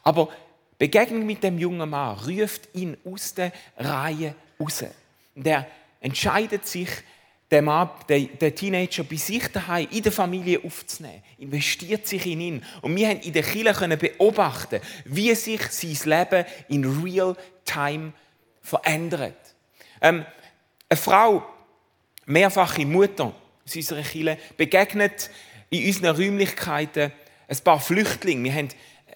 Aber 0.03 0.29
Begegnung 0.79 1.25
mit 1.25 1.43
dem 1.43 1.59
jungen 1.59 1.89
Mann 1.89 2.19
ruft 2.19 2.69
ihn 2.75 2.99
aus 3.07 3.33
der 3.33 3.53
Reihe 3.79 4.35
raus. 4.65 4.85
Und 5.35 5.47
er 5.47 5.67
entscheidet 6.01 6.67
sich, 6.67 6.89
den, 7.51 7.67
Mann, 7.67 7.91
den, 8.09 8.37
den 8.39 8.55
Teenager 8.55 9.05
bei 9.05 9.17
sich 9.17 9.47
daheim 9.49 9.87
in 9.91 10.03
der 10.03 10.13
Familie 10.13 10.61
aufzunehmen, 10.65 11.23
investiert 11.39 12.07
sich 12.07 12.27
in 12.27 12.41
ihn. 12.41 12.65
Und 12.81 12.97
wir 12.97 13.09
haben 13.09 13.21
in 13.21 13.33
der 13.33 13.43
Kirche 13.43 13.97
beobachten, 13.97 14.81
wie 15.05 15.35
sich 15.35 15.63
sein 15.63 16.11
Leben 16.11 16.47
in 16.69 17.03
real 17.03 17.37
time 17.65 18.13
verändert. 18.61 19.55
Ähm, 20.01 20.25
eine 20.89 20.97
Frau, 20.97 21.47
mehrfache 22.27 22.87
Mutter 22.87 23.35
aus 23.65 23.77
unserer 23.77 24.03
Kirche, 24.03 24.39
begegnet 24.57 25.31
in 25.71 25.87
unseren 25.87 26.17
Räumlichkeiten 26.17 27.13
ein 27.47 27.59
paar 27.59 27.81
Flüchtlinge. 27.81 28.45
Wir 28.45 28.55
haben 28.55 28.69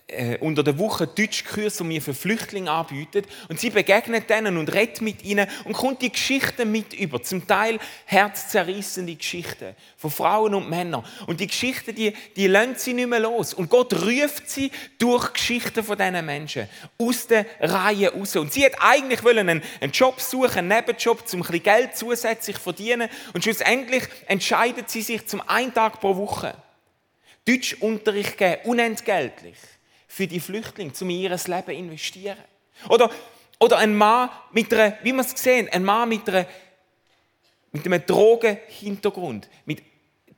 äh, 0.08 0.38
unter 0.38 0.62
der 0.62 0.78
Woche 0.78 1.06
Deutschkurs, 1.06 1.76
die 1.76 1.88
wir 1.88 2.02
für 2.02 2.14
Flüchtlinge 2.14 2.70
anbieten. 2.70 3.24
Und 3.48 3.60
sie 3.60 3.70
begegnet 3.70 4.30
denen 4.30 4.56
und 4.56 4.72
redet 4.72 5.02
mit 5.02 5.22
ihnen 5.22 5.46
und 5.64 5.74
kommt 5.74 6.02
die 6.02 6.10
Geschichten 6.10 6.72
mit 6.72 6.94
über. 6.94 7.22
Zum 7.22 7.46
Teil 7.46 7.78
herzzerrissende 8.06 9.14
Geschichten 9.14 9.74
von 9.96 10.10
Frauen 10.10 10.54
und 10.54 10.70
Männern. 10.70 11.04
Und 11.26 11.40
die 11.40 11.46
Geschichten, 11.46 11.94
die, 11.94 12.14
die 12.36 12.46
lassen 12.46 12.76
sie 12.76 12.94
nicht 12.94 13.08
mehr 13.08 13.20
los. 13.20 13.52
Und 13.52 13.68
Gott 13.68 13.92
ruft 13.92 14.48
sie 14.48 14.70
durch 14.98 15.32
Geschichten 15.34 15.84
von 15.84 15.98
diesen 15.98 16.24
Menschen 16.24 16.68
aus 16.98 17.26
der 17.26 17.44
Reihe 17.60 18.12
raus. 18.12 18.34
Und 18.36 18.52
sie 18.52 18.64
hat 18.64 18.76
eigentlich 18.80 19.22
wollen 19.22 19.48
einen, 19.48 19.62
einen 19.80 19.92
Job 19.92 20.20
suchen, 20.20 20.58
einen 20.58 20.68
Nebenjob, 20.68 21.22
um 21.32 21.40
ein 21.40 21.42
bisschen 21.42 21.62
Geld 21.62 21.96
zusätzlich 21.96 22.56
zu 22.56 22.62
verdienen. 22.62 23.10
Und 23.34 23.44
schlussendlich 23.44 24.04
entscheidet 24.26 24.88
sie 24.88 25.02
sich 25.02 25.26
zum 25.26 25.42
einen 25.46 25.74
Tag 25.74 26.00
pro 26.00 26.16
Woche 26.16 26.54
Deutschunterricht 27.46 28.36
geben, 28.36 28.58
unentgeltlich 28.64 29.56
für 30.08 30.26
die 30.26 30.40
Flüchtlinge, 30.40 30.92
um 31.00 31.10
in 31.10 31.20
ihr 31.20 31.30
Leben 31.30 31.70
investieren. 31.70 32.38
Oder, 32.88 33.10
oder 33.60 33.78
ein 33.78 33.94
Mann 33.94 34.30
mit 34.52 34.72
einer, 34.72 34.96
wie 35.02 35.12
wir 35.12 35.20
es 35.20 35.30
sehen, 35.30 35.68
ein 35.70 35.84
Mann 35.84 36.08
mit, 36.08 36.28
einer, 36.28 36.46
mit 37.70 37.86
einem 37.86 38.04
Drogenhintergrund, 38.04 39.48
mit 39.66 39.82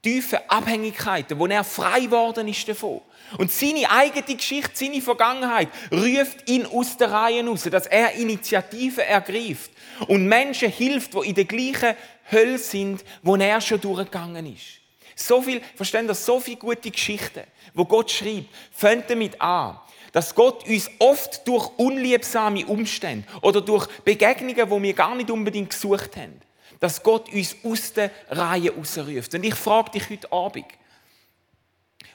tiefen 0.03 0.39
Abhängigkeiten, 0.49 1.39
wo 1.39 1.47
er 1.47 1.63
frei 1.63 2.01
geworden 2.01 2.49
ist 2.49 2.69
davon. 2.69 3.03
Und 3.39 3.53
seine 3.53 3.91
eigene 3.91 4.37
Geschichte, 4.37 4.73
seine 4.75 5.01
Vergangenheit 5.01 5.69
ruft 5.93 6.49
ihn 6.49 6.67
aus 6.67 6.97
der 6.97 7.13
Reihe 7.13 7.47
raus, 7.47 7.63
dass 7.71 7.87
er 7.87 8.15
Initiativen 8.15 9.05
ergreift 9.05 9.71
und 10.09 10.27
Menschen 10.27 10.71
hilft, 10.71 11.15
die 11.15 11.29
in 11.29 11.35
der 11.35 11.45
gleichen 11.45 11.95
Hölle 12.31 12.59
sind, 12.59 13.05
wo 13.23 13.37
er 13.37 13.61
schon 13.61 13.81
durchgegangen 13.81 14.53
ist. 14.53 14.80
So 15.27 15.43
viel, 15.43 15.61
verstehen 15.77 16.13
so 16.15 16.41
viele 16.41 16.57
gute 16.57 16.91
Geschichten 16.91 17.43
wo 17.75 17.85
Gott 17.85 18.11
schreibt, 18.11 18.49
fängt 18.73 19.11
damit 19.11 19.41
an, 19.41 19.79
dass 20.13 20.35
Gott 20.35 20.67
uns 20.67 20.91
oft 20.99 21.47
durch 21.47 21.71
unliebsame 21.79 22.67
Umstände 22.67 23.27
oder 23.43 23.61
durch 23.61 23.87
Begegnungen, 24.01 24.71
wo 24.71 24.83
wir 24.83 24.93
gar 24.93 25.15
nicht 25.15 25.31
unbedingt 25.31 25.71
gesucht 25.71 26.17
haben, 26.17 26.41
dass 26.81 27.03
Gott 27.03 27.33
uns 27.33 27.57
aus 27.63 27.93
der 27.93 28.11
Reihe 28.29 28.75
rausruft. 28.75 29.35
Und 29.35 29.45
ich 29.45 29.55
frage 29.55 29.93
dich 29.93 30.11
heute 30.11 30.33
Abend, 30.33 30.67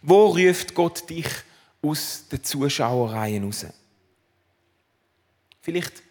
wo 0.01 0.27
ruft 0.27 0.75
Gott 0.75 1.09
dich 1.09 1.27
aus 1.81 2.25
der 2.31 2.43
Zuschauerreihe 2.43 3.41
raus? 3.41 3.65
Vielleicht 5.61 6.03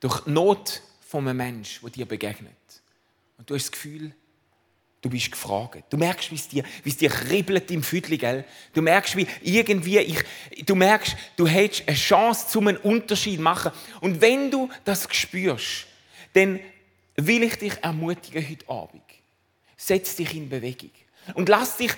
durch 0.00 0.24
Not 0.26 0.82
von 1.00 1.26
einem 1.26 1.36
Menschen, 1.38 1.82
der 1.82 1.90
dir 1.90 2.06
begegnet. 2.06 2.52
Und 3.36 3.50
du 3.50 3.54
hast 3.54 3.64
das 3.64 3.72
Gefühl, 3.72 4.12
Du 5.00 5.08
bist 5.08 5.30
gefragt. 5.30 5.84
Du 5.90 5.96
merkst, 5.96 6.30
wie 6.32 6.34
es 6.34 6.48
dir, 6.48 6.64
wie 6.82 6.88
es 6.88 6.96
dir 6.96 7.08
kribbelt 7.08 7.70
im 7.70 7.84
Füdli, 7.84 8.18
gell? 8.18 8.44
Du 8.74 8.82
merkst, 8.82 9.16
wie 9.16 9.28
irgendwie, 9.42 9.98
ich, 9.98 10.24
du 10.64 10.74
merkst, 10.74 11.16
du 11.36 11.46
hättest 11.46 11.86
eine 11.86 11.96
Chance, 11.96 12.48
zum 12.48 12.66
einen 12.66 12.78
Unterschied 12.78 13.36
zu 13.36 13.42
machen. 13.42 13.70
Und 14.00 14.20
wenn 14.20 14.50
du 14.50 14.68
das 14.84 15.06
spürst, 15.12 15.86
dann 16.32 16.58
will 17.14 17.44
ich 17.44 17.56
dich 17.56 17.74
ermutigen 17.82 18.48
heute 18.48 18.68
Abend. 18.68 19.02
Setz 19.76 20.16
dich 20.16 20.34
in 20.34 20.48
Bewegung. 20.48 20.90
Und 21.34 21.48
lass 21.48 21.76
dich 21.76 21.92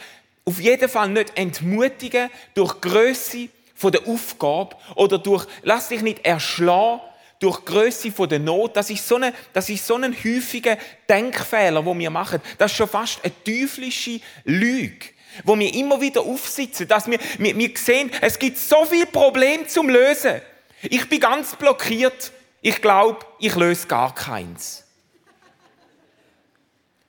auf 0.45 0.61
jeden 0.61 0.89
Fall 0.89 1.09
nicht 1.09 1.37
entmutigen 1.39 2.29
durch 2.55 2.75
die 2.75 2.81
Grösse 2.89 3.49
der 3.83 4.07
Aufgabe 4.07 4.77
oder 4.95 5.17
durch, 5.19 5.47
lass 5.63 5.89
dich 5.89 6.03
nicht 6.03 6.27
erschlagen 6.27 7.01
durch 7.41 7.61
die 7.61 7.65
Grösse 7.65 8.11
der 8.11 8.39
Not, 8.39 8.77
das 8.77 8.91
ist 8.91 9.09
so 9.09 9.17
ein, 9.17 9.33
das 9.53 9.69
ist 9.69 9.85
so 9.85 9.97
ein 9.97 10.15
häufiger 10.15 10.77
Denkfehler, 11.09 11.85
wo 11.85 11.99
wir 11.99 12.11
machen. 12.11 12.41
Das 12.59 12.71
ist 12.71 12.77
schon 12.77 12.89
fast 12.89 13.25
eine 13.25 13.33
teuflische 13.43 14.21
Lüge, 14.45 15.07
wo 15.45 15.59
wir 15.59 15.75
immer 15.75 16.01
wieder 16.01 16.21
aufsitzen, 16.21 16.87
dass 16.87 17.11
wir, 17.11 17.19
wir, 17.39 17.57
wir 17.57 17.71
sehen, 17.77 18.11
es 18.21 18.39
gibt 18.39 18.59
so 18.59 18.85
viele 18.85 19.07
Probleme 19.07 19.67
zum 19.67 19.89
Lösen. 19.89 20.41
Ich 20.83 21.09
bin 21.09 21.19
ganz 21.19 21.57
blockiert. 21.57 22.31
Ich 22.61 22.81
glaube, 22.83 23.25
ich 23.39 23.55
löse 23.57 23.89
gar 23.89 24.15
keins. 24.15 24.85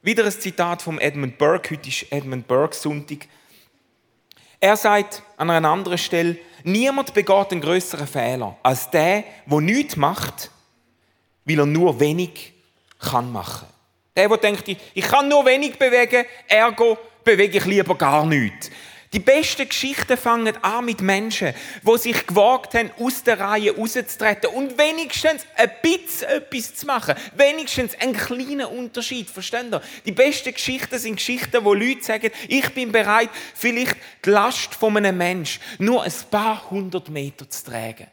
Wieder 0.01 0.25
ein 0.25 0.31
Zitat 0.31 0.81
von 0.81 0.97
Edmund 0.97 1.37
Burke. 1.37 1.75
Heute 1.75 1.89
ist 1.89 2.11
Edmund 2.11 2.47
Burke 2.47 2.75
Sonntag. 2.75 3.27
Er 4.63 4.77
sagt 4.77 5.23
an 5.37 5.49
einer 5.49 5.69
anderen 5.69 5.97
Stelle, 5.97 6.37
niemand 6.63 7.15
begeht 7.15 7.51
einen 7.51 7.61
größeren 7.61 8.05
Fehler 8.05 8.55
als 8.61 8.91
der, 8.91 9.23
der 9.47 9.59
nichts 9.59 9.95
macht, 9.97 10.51
weil 11.45 11.57
er 11.57 11.65
nur 11.65 11.99
wenig 11.99 12.53
kann 12.99 13.31
machen. 13.31 13.67
Der, 14.15 14.29
der 14.29 14.37
denkt, 14.37 14.67
ich 14.67 15.03
kann 15.03 15.27
nur 15.27 15.43
wenig 15.47 15.79
bewegen, 15.79 16.25
ergo 16.47 16.95
bewege 17.23 17.57
ich 17.57 17.65
lieber 17.65 17.95
gar 17.95 18.23
nichts. 18.23 18.69
Die 19.13 19.19
besten 19.19 19.67
Geschichten 19.67 20.15
fangen 20.15 20.55
an 20.63 20.85
mit 20.85 21.01
Menschen, 21.01 21.53
die 21.83 21.97
sich 21.97 22.25
gewagt 22.25 22.75
haben, 22.75 22.91
aus 22.97 23.23
der 23.23 23.41
Reihe 23.41 23.75
rauszutreten 23.75 24.51
und 24.51 24.77
wenigstens 24.77 25.45
ein 25.57 25.69
bisschen 25.81 26.29
etwas 26.29 26.75
zu 26.75 26.85
machen. 26.85 27.15
Wenigstens 27.35 27.93
einen 27.99 28.13
kleinen 28.13 28.67
Unterschied. 28.67 29.29
Versteht 29.29 29.69
ihr? 29.69 29.81
Die 30.05 30.13
besten 30.13 30.53
Geschichten 30.53 30.97
sind 30.97 31.17
Geschichten, 31.17 31.65
wo 31.65 31.73
Leute 31.73 32.03
sagen, 32.03 32.31
ich 32.47 32.69
bin 32.73 32.93
bereit, 32.93 33.29
vielleicht 33.53 33.97
die 34.23 34.29
Last 34.29 34.75
von 34.75 34.95
einem 34.95 35.17
Menschen 35.17 35.61
nur 35.77 36.03
ein 36.03 36.13
paar 36.29 36.71
hundert 36.71 37.09
Meter 37.09 37.49
zu 37.49 37.65
tragen. 37.65 38.07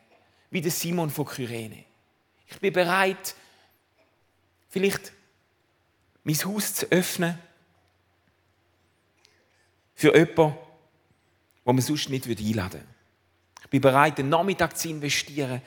Wie 0.50 0.60
der 0.60 0.72
Simon 0.72 1.10
von 1.10 1.26
Kyrene. 1.26 1.84
Ich 2.48 2.58
bin 2.58 2.72
bereit, 2.72 3.36
vielleicht 4.68 5.12
mein 6.24 6.44
Haus 6.44 6.74
zu 6.74 6.86
öffnen 6.90 7.38
für 9.94 10.16
jemanden, 10.16 10.67
wo 11.68 11.72
man 11.74 11.82
sonst 11.82 12.08
nicht 12.08 12.26
einladen 12.26 12.80
würde. 12.80 12.84
Ich 13.60 13.68
bin 13.68 13.82
bereit, 13.82 14.16
den 14.16 14.30
Nachmittag 14.30 14.78
zu 14.78 14.88
investieren, 14.88 15.60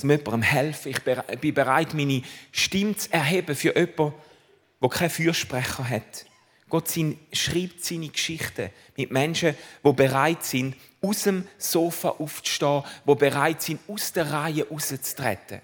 um 0.00 0.08
jemandem 0.08 0.40
zu 0.40 0.48
helfen. 0.48 0.92
Ich 0.92 1.40
bin 1.40 1.52
bereit, 1.52 1.94
meine 1.94 2.22
Stimme 2.52 2.96
zu 2.96 3.12
erheben 3.12 3.56
für 3.56 3.76
jemanden, 3.76 4.14
der 4.80 4.88
keinen 4.88 5.10
Fürsprecher 5.10 5.88
hat. 5.88 6.26
Gott 6.68 6.88
schreibt 7.32 7.84
seine 7.84 8.08
Geschichten 8.08 8.70
mit 8.96 9.10
Menschen, 9.10 9.56
die 9.84 9.92
bereit 9.92 10.44
sind, 10.44 10.76
aus 11.00 11.24
dem 11.24 11.48
Sofa 11.58 12.10
aufzustehen, 12.10 12.84
die 13.04 13.14
bereit 13.16 13.62
sind, 13.62 13.80
aus 13.88 14.12
der 14.12 14.30
Reihe 14.30 14.68
rauszutreten. 14.68 15.60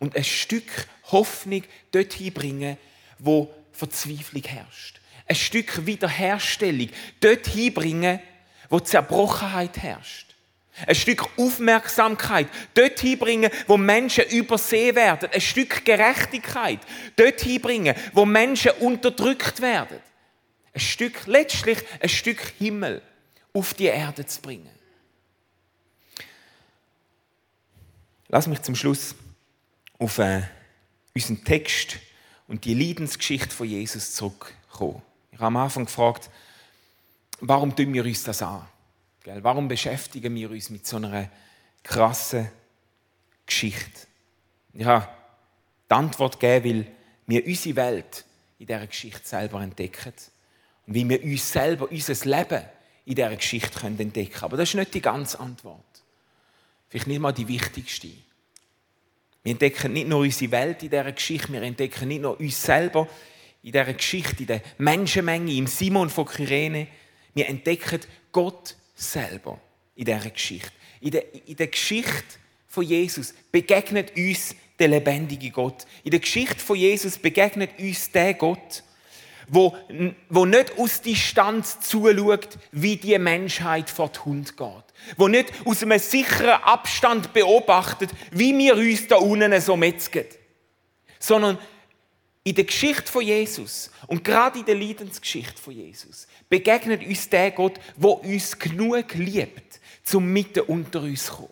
Und 0.00 0.16
ein 0.16 0.24
Stück 0.24 0.88
Hoffnung 1.12 1.62
dorthin 1.92 2.34
bringen, 2.34 2.78
wo 3.20 3.48
Verzweiflung 3.70 4.42
herrscht. 4.42 5.00
Ein 5.28 5.36
Stück 5.36 5.86
Wiederherstellung 5.86 6.88
dorthin 7.20 7.72
bringen, 7.72 8.18
wo 8.68 8.80
Zerbrochenheit 8.80 9.78
herrscht. 9.78 10.34
Ein 10.86 10.94
Stück 10.94 11.26
Aufmerksamkeit 11.38 12.48
dorthin 12.74 13.18
bringen, 13.18 13.50
wo 13.66 13.78
Menschen 13.78 14.24
übersehen 14.24 14.94
werden. 14.94 15.30
Ein 15.32 15.40
Stück 15.40 15.84
Gerechtigkeit 15.86 16.80
dorthin 17.16 17.62
bringen, 17.62 17.96
wo 18.12 18.26
Menschen 18.26 18.72
unterdrückt 18.72 19.62
werden. 19.62 19.98
Ein 20.74 20.80
Stück, 20.80 21.26
letztlich 21.26 21.78
ein 22.00 22.10
Stück 22.10 22.40
Himmel 22.58 23.00
auf 23.54 23.72
die 23.72 23.86
Erde 23.86 24.26
zu 24.26 24.42
bringen. 24.42 24.68
Lass 28.28 28.46
mich 28.46 28.60
zum 28.60 28.74
Schluss 28.74 29.14
auf 29.98 30.18
äh, 30.18 30.42
unseren 31.14 31.42
Text 31.44 31.96
und 32.48 32.64
die 32.64 32.74
Leidensgeschichte 32.74 33.54
von 33.54 33.66
Jesus 33.66 34.12
zurückkommen. 34.12 35.00
Ich 35.30 35.38
habe 35.38 35.46
am 35.46 35.56
Anfang 35.56 35.86
gefragt, 35.86 36.28
warum 37.40 37.74
tun 37.74 37.92
wir 37.92 38.04
uns 38.04 38.24
das 38.24 38.42
an? 38.42 38.66
Warum 39.24 39.68
beschäftigen 39.68 40.34
wir 40.34 40.50
uns 40.50 40.70
mit 40.70 40.86
so 40.86 40.96
einer 40.96 41.28
krassen 41.82 42.48
Geschichte? 43.44 44.06
Ich 44.72 44.84
habe 44.84 45.08
die 45.90 45.94
Antwort 45.94 46.38
gegeben, 46.38 46.86
weil 46.86 46.92
wir 47.26 47.46
unsere 47.46 47.76
Welt 47.76 48.24
in 48.58 48.66
dieser 48.66 48.86
Geschichte 48.86 49.26
selber 49.26 49.60
entdecken 49.62 50.12
und 50.86 50.94
wie 50.94 51.08
wir 51.08 51.22
uns 51.22 51.50
selber, 51.50 51.90
unser 51.90 52.24
Leben 52.24 52.64
in 53.04 53.14
dieser 53.14 53.34
Geschichte 53.36 53.78
können 53.78 53.98
entdecken 53.98 54.32
können. 54.32 54.44
Aber 54.44 54.56
das 54.56 54.68
ist 54.68 54.74
nicht 54.74 54.94
die 54.94 55.00
ganze 55.00 55.40
Antwort. 55.40 55.82
Vielleicht 56.88 57.06
nicht 57.08 57.20
mal 57.20 57.32
die 57.32 57.48
wichtigste. 57.48 58.08
Wir 59.42 59.52
entdecken 59.52 59.92
nicht 59.92 60.08
nur 60.08 60.20
unsere 60.20 60.50
Welt 60.52 60.82
in 60.82 60.90
dieser 60.90 61.12
Geschichte, 61.12 61.52
wir 61.52 61.62
entdecken 61.62 62.08
nicht 62.08 62.22
nur 62.22 62.38
uns 62.38 62.62
selber 62.62 63.08
in 63.62 63.72
dieser 63.72 63.92
Geschichte, 63.92 64.40
in 64.40 64.46
der 64.46 64.62
Menschenmenge, 64.78 65.52
im 65.52 65.66
Simon 65.66 66.10
von 66.10 66.26
Kyrene, 66.26 66.88
wir 67.36 67.48
entdecken 67.50 68.00
Gott 68.32 68.76
selber 68.94 69.60
in 69.94 70.06
dieser 70.06 70.30
Geschichte. 70.30 70.72
in 71.02 71.10
der, 71.10 71.34
in 71.46 71.56
der 71.56 71.66
Geschichte 71.66 72.24
von 72.66 72.82
Jesus 72.82 73.34
begegnet 73.52 74.16
uns 74.16 74.56
der 74.78 74.88
lebendige 74.88 75.50
Gott. 75.50 75.86
In 76.02 76.12
der 76.12 76.20
Geschichte 76.20 76.58
von 76.58 76.76
Jesus 76.76 77.18
begegnet 77.18 77.78
uns 77.78 78.10
der 78.10 78.32
Gott, 78.32 78.82
wo, 79.48 79.76
wo 80.30 80.46
nicht 80.46 80.78
aus 80.78 81.02
Distanz 81.02 81.78
zuschaut, 81.80 82.58
wie 82.72 82.96
die 82.96 83.18
Menschheit 83.18 83.90
vor 83.90 84.08
den 84.08 84.24
Hund 84.24 84.56
geht. 84.56 84.84
Wo 85.18 85.28
nicht 85.28 85.52
aus 85.66 85.82
einem 85.82 85.98
sicheren 85.98 86.62
Abstand 86.62 87.34
beobachtet, 87.34 88.10
wie 88.30 88.56
wir 88.56 88.76
uns 88.76 89.08
da 89.08 89.16
unten 89.16 89.60
so 89.60 89.76
metzgen. 89.76 90.24
Sondern 91.18 91.58
in 92.46 92.54
der 92.54 92.64
Geschichte 92.64 93.10
von 93.10 93.22
Jesus 93.22 93.90
und 94.06 94.22
gerade 94.22 94.60
in 94.60 94.64
der 94.64 94.76
Leidensgeschichte 94.76 95.60
von 95.60 95.74
Jesus 95.74 96.28
begegnet 96.48 97.04
uns 97.04 97.28
der 97.28 97.50
Gott, 97.50 97.72
wo 97.96 98.12
uns 98.12 98.56
genug 98.56 99.14
liebt, 99.14 99.80
zum 100.04 100.32
mitten 100.32 100.60
unter 100.60 101.00
uns 101.00 101.24
zu 101.24 101.32
kommen. 101.32 101.48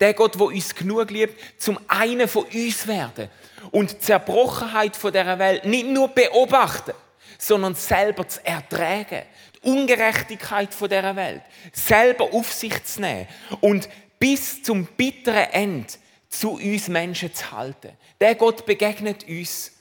Der 0.00 0.14
Gott, 0.14 0.38
wo 0.38 0.46
uns 0.46 0.74
genug 0.74 1.10
liebt, 1.10 1.38
zum 1.60 1.78
einen 1.88 2.26
von 2.26 2.44
uns 2.44 2.86
werden 2.86 3.28
und 3.70 3.92
die 3.92 3.98
Zerbrochenheit 3.98 4.98
der 5.12 5.38
Welt 5.38 5.66
nicht 5.66 5.88
nur 5.88 6.08
beobachten, 6.08 6.94
sondern 7.36 7.74
selber 7.74 8.26
zu 8.26 8.42
ertragen, 8.46 9.24
die 9.56 9.68
Ungerechtigkeit 9.68 10.70
der 10.90 11.14
Welt 11.16 11.42
selber 11.70 12.32
auf 12.32 12.50
sich 12.50 12.82
zu 12.84 13.02
nehmen 13.02 13.28
und 13.60 13.90
bis 14.18 14.62
zum 14.62 14.86
bitteren 14.86 15.50
Ende 15.52 15.92
zu 16.30 16.52
uns 16.52 16.88
Menschen 16.88 17.34
zu 17.34 17.52
halten. 17.52 17.90
Der 18.22 18.34
Gott 18.36 18.64
begegnet 18.64 19.28
uns 19.28 19.71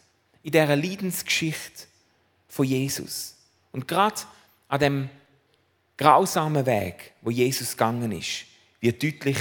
in 0.43 0.51
dieser 0.51 0.75
Leidensgeschichte 0.75 1.87
von 2.47 2.65
Jesus. 2.65 3.35
Und 3.71 3.87
gerade 3.87 4.21
an 4.67 4.79
dem 4.79 5.09
grausamen 5.97 6.65
Weg, 6.65 7.13
wo 7.21 7.29
Jesus 7.29 7.71
gegangen 7.71 8.11
ist, 8.11 8.45
wird 8.79 9.01
deutlich, 9.01 9.37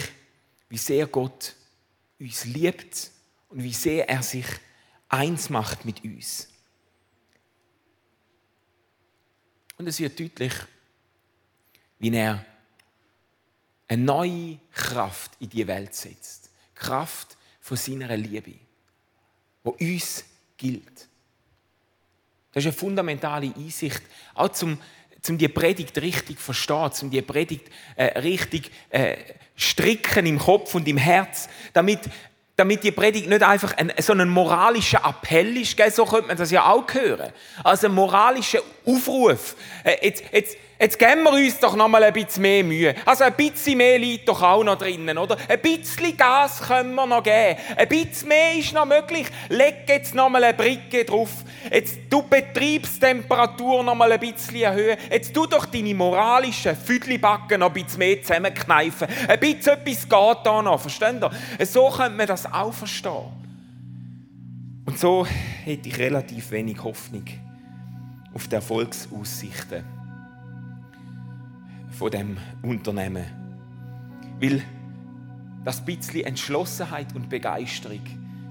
wie 0.69 0.79
sehr 0.79 1.07
Gott 1.07 1.55
uns 2.19 2.45
liebt 2.45 3.11
und 3.49 3.63
wie 3.63 3.73
sehr 3.73 4.09
er 4.09 4.23
sich 4.23 4.47
eins 5.09 5.51
macht 5.51 5.85
mit 5.85 6.05
uns. 6.05 6.49
Und 9.79 9.87
es 9.87 9.99
wird 9.99 10.21
deutlich, 10.21 10.53
wie 11.99 12.15
er 12.15 12.45
eine 13.89 14.03
neue 14.03 14.59
Kraft 14.73 15.33
in 15.41 15.49
die 15.49 15.67
Welt 15.67 15.95
setzt. 15.95 16.51
Kraft 16.75 17.37
von 17.61 17.77
seiner 17.77 18.17
Liebe, 18.17 18.55
wo 19.65 19.71
uns 19.71 20.25
gilt. 20.61 21.09
Das 22.53 22.65
ist 22.65 22.67
eine 22.67 22.73
fundamentale 22.73 23.53
Einsicht, 23.57 24.03
auch 24.35 24.49
zum, 24.49 24.79
zum 25.23 25.39
die 25.39 25.49
Predigt 25.49 25.97
richtig 25.99 26.39
verstehen, 26.39 26.93
zum 26.93 27.11
die 27.11 27.23
Predigt 27.23 27.69
äh, 27.97 28.19
richtig 28.21 28.71
äh, 28.91 29.17
stricken 29.57 30.27
im 30.27 30.39
Kopf 30.39 30.75
und 30.75 30.87
im 30.89 30.97
Herz, 30.97 31.49
damit, 31.73 32.01
damit 32.57 32.83
die 32.83 32.91
Predigt 32.91 33.29
nicht 33.29 33.43
einfach 33.43 33.77
ein, 33.77 33.93
so 33.99 34.13
ein 34.13 34.29
moralischer 34.29 35.03
Appell 35.05 35.57
ist, 35.57 35.77
gell? 35.77 35.91
so 35.91 36.05
könnte 36.05 36.29
man 36.29 36.37
das 36.37 36.51
ja 36.51 36.67
auch 36.71 36.93
hören. 36.93 37.33
Also 37.63 37.87
ein 37.87 37.95
moralischer 37.95 38.61
Aufruf. 38.85 39.57
Äh, 39.85 40.07
jetzt, 40.07 40.25
jetzt, 40.33 40.57
Jetzt 40.81 40.99
geben 40.99 41.25
wir 41.25 41.33
uns 41.33 41.59
doch 41.59 41.77
noch 41.77 41.89
mal 41.89 42.03
ein 42.03 42.13
bisschen 42.15 42.41
mehr 42.41 42.65
Mühe. 42.65 42.95
Also 43.05 43.25
ein 43.25 43.35
bisschen 43.35 43.77
mehr 43.77 43.99
liegt 43.99 44.27
doch 44.27 44.41
auch 44.41 44.65
noch 44.65 44.79
drinnen, 44.79 45.19
oder? 45.19 45.37
Ein 45.47 45.61
bisschen 45.61 46.17
Gas 46.17 46.63
können 46.63 46.95
wir 46.95 47.07
noch 47.07 47.23
geben. 47.23 47.61
Ein 47.77 47.87
bisschen 47.87 48.29
mehr 48.29 48.55
ist 48.55 48.73
noch 48.73 48.87
möglich. 48.87 49.27
Leg 49.51 49.85
jetzt 49.87 50.15
noch 50.15 50.31
mal 50.31 50.43
eine 50.43 50.55
Bricke 50.55 51.05
drauf. 51.05 51.45
Jetzt 51.71 51.99
du 52.09 52.23
Betriebstemperatur 52.23 53.85
noch 53.85 53.95
mal 53.95 54.11
ein 54.11 54.21
bisschen 54.21 54.57
erhöhen. 54.57 54.97
Jetzt 55.11 55.35
tu 55.35 55.45
doch 55.45 55.67
deine 55.67 55.95
moralischen 55.95 56.75
Füdlibacken 56.75 57.61
noch 57.61 57.67
ein 57.67 57.75
bisschen 57.75 57.99
mehr 57.99 58.23
zusammenkneifen. 58.23 59.07
Ein 59.29 59.39
bisschen 59.39 59.75
etwas 59.75 60.09
geht 60.09 60.47
da 60.47 60.63
noch, 60.63 60.81
versteht 60.81 61.23
ihr? 61.23 61.67
So 61.67 61.91
könnte 61.91 62.17
man 62.17 62.27
das 62.27 62.51
auch 62.51 62.73
verstehen. 62.73 63.29
Und 64.87 64.99
so 64.99 65.27
hätte 65.27 65.91
ich 65.91 65.99
relativ 65.99 66.51
wenig 66.53 66.83
Hoffnung 66.83 67.27
auf 68.33 68.49
die 68.49 68.55
Erfolgsaussichten 68.55 70.00
von 72.01 72.11
dem 72.11 72.39
Unternehmen. 72.63 73.27
Weil 74.41 74.63
das 75.67 75.85
bisschen 75.85 76.25
Entschlossenheit 76.25 77.15
und 77.15 77.29
Begeisterung, 77.29 78.01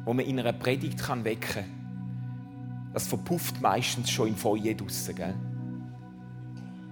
wo 0.06 0.14
man 0.14 0.24
in 0.24 0.40
einer 0.40 0.54
Predigt 0.54 1.00
kann 1.00 1.24
wecken 1.24 1.66
kann, 1.66 2.92
das 2.94 3.08
verpufft 3.08 3.60
meistens 3.60 4.12
schon 4.12 4.28
im 4.28 4.36
Feuer 4.36 4.76
draussen. 4.76 5.16
Gell? 5.16 5.34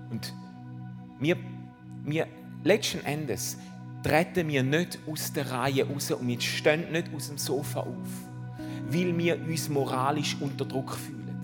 Und 0.09 0.33
wir, 1.19 1.37
wir 2.05 2.27
letzten 2.63 3.05
Endes 3.05 3.59
treten 4.01 4.47
wir 4.47 4.63
nicht 4.63 4.97
aus 5.05 5.31
der 5.31 5.51
Reihe 5.51 5.87
raus 5.87 6.09
und 6.09 6.27
wir 6.27 6.41
stehen 6.41 6.91
nicht 6.91 7.13
aus 7.13 7.27
dem 7.27 7.37
Sofa 7.37 7.81
auf, 7.81 8.09
weil 8.89 9.15
wir 9.15 9.39
uns 9.47 9.69
moralisch 9.69 10.35
unter 10.39 10.65
Druck 10.65 10.95
fühlen. 10.95 11.39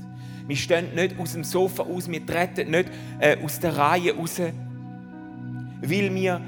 Wir 0.48 0.56
stehen 0.56 0.96
nicht 0.96 1.20
aus 1.20 1.34
dem 1.34 1.44
Sofa 1.44 1.84
aus, 1.84 2.10
wir 2.10 2.26
treten 2.26 2.72
nicht 2.72 2.90
äh, 3.20 3.38
aus 3.44 3.60
der 3.60 3.78
Reihe 3.78 4.16
raus, 4.16 4.42
weil 5.84 6.14
wir 6.14 6.42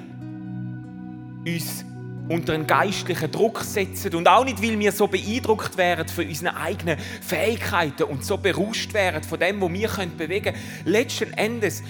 uns 1.45 1.85
unter 2.27 2.53
einen 2.53 2.65
geistlichen 2.65 3.31
Druck 3.31 3.61
setzen 3.61 4.15
und 4.15 4.27
auch 4.27 4.43
nicht, 4.43 4.61
weil 4.61 4.79
wir 4.79 4.91
so 4.91 5.07
beeindruckt 5.07 5.77
wären 5.77 6.07
von 6.07 6.27
unseren 6.27 6.55
eigenen 6.55 6.97
Fähigkeiten 6.97 8.03
und 8.03 8.25
so 8.25 8.37
berauscht 8.37 8.93
wären 8.93 9.23
von 9.23 9.39
dem, 9.39 9.61
was 9.61 9.71
wir 9.71 10.07
bewegen 10.17 10.45
können. 10.45 10.57
Letzten 10.85 11.33
Endes 11.33 11.83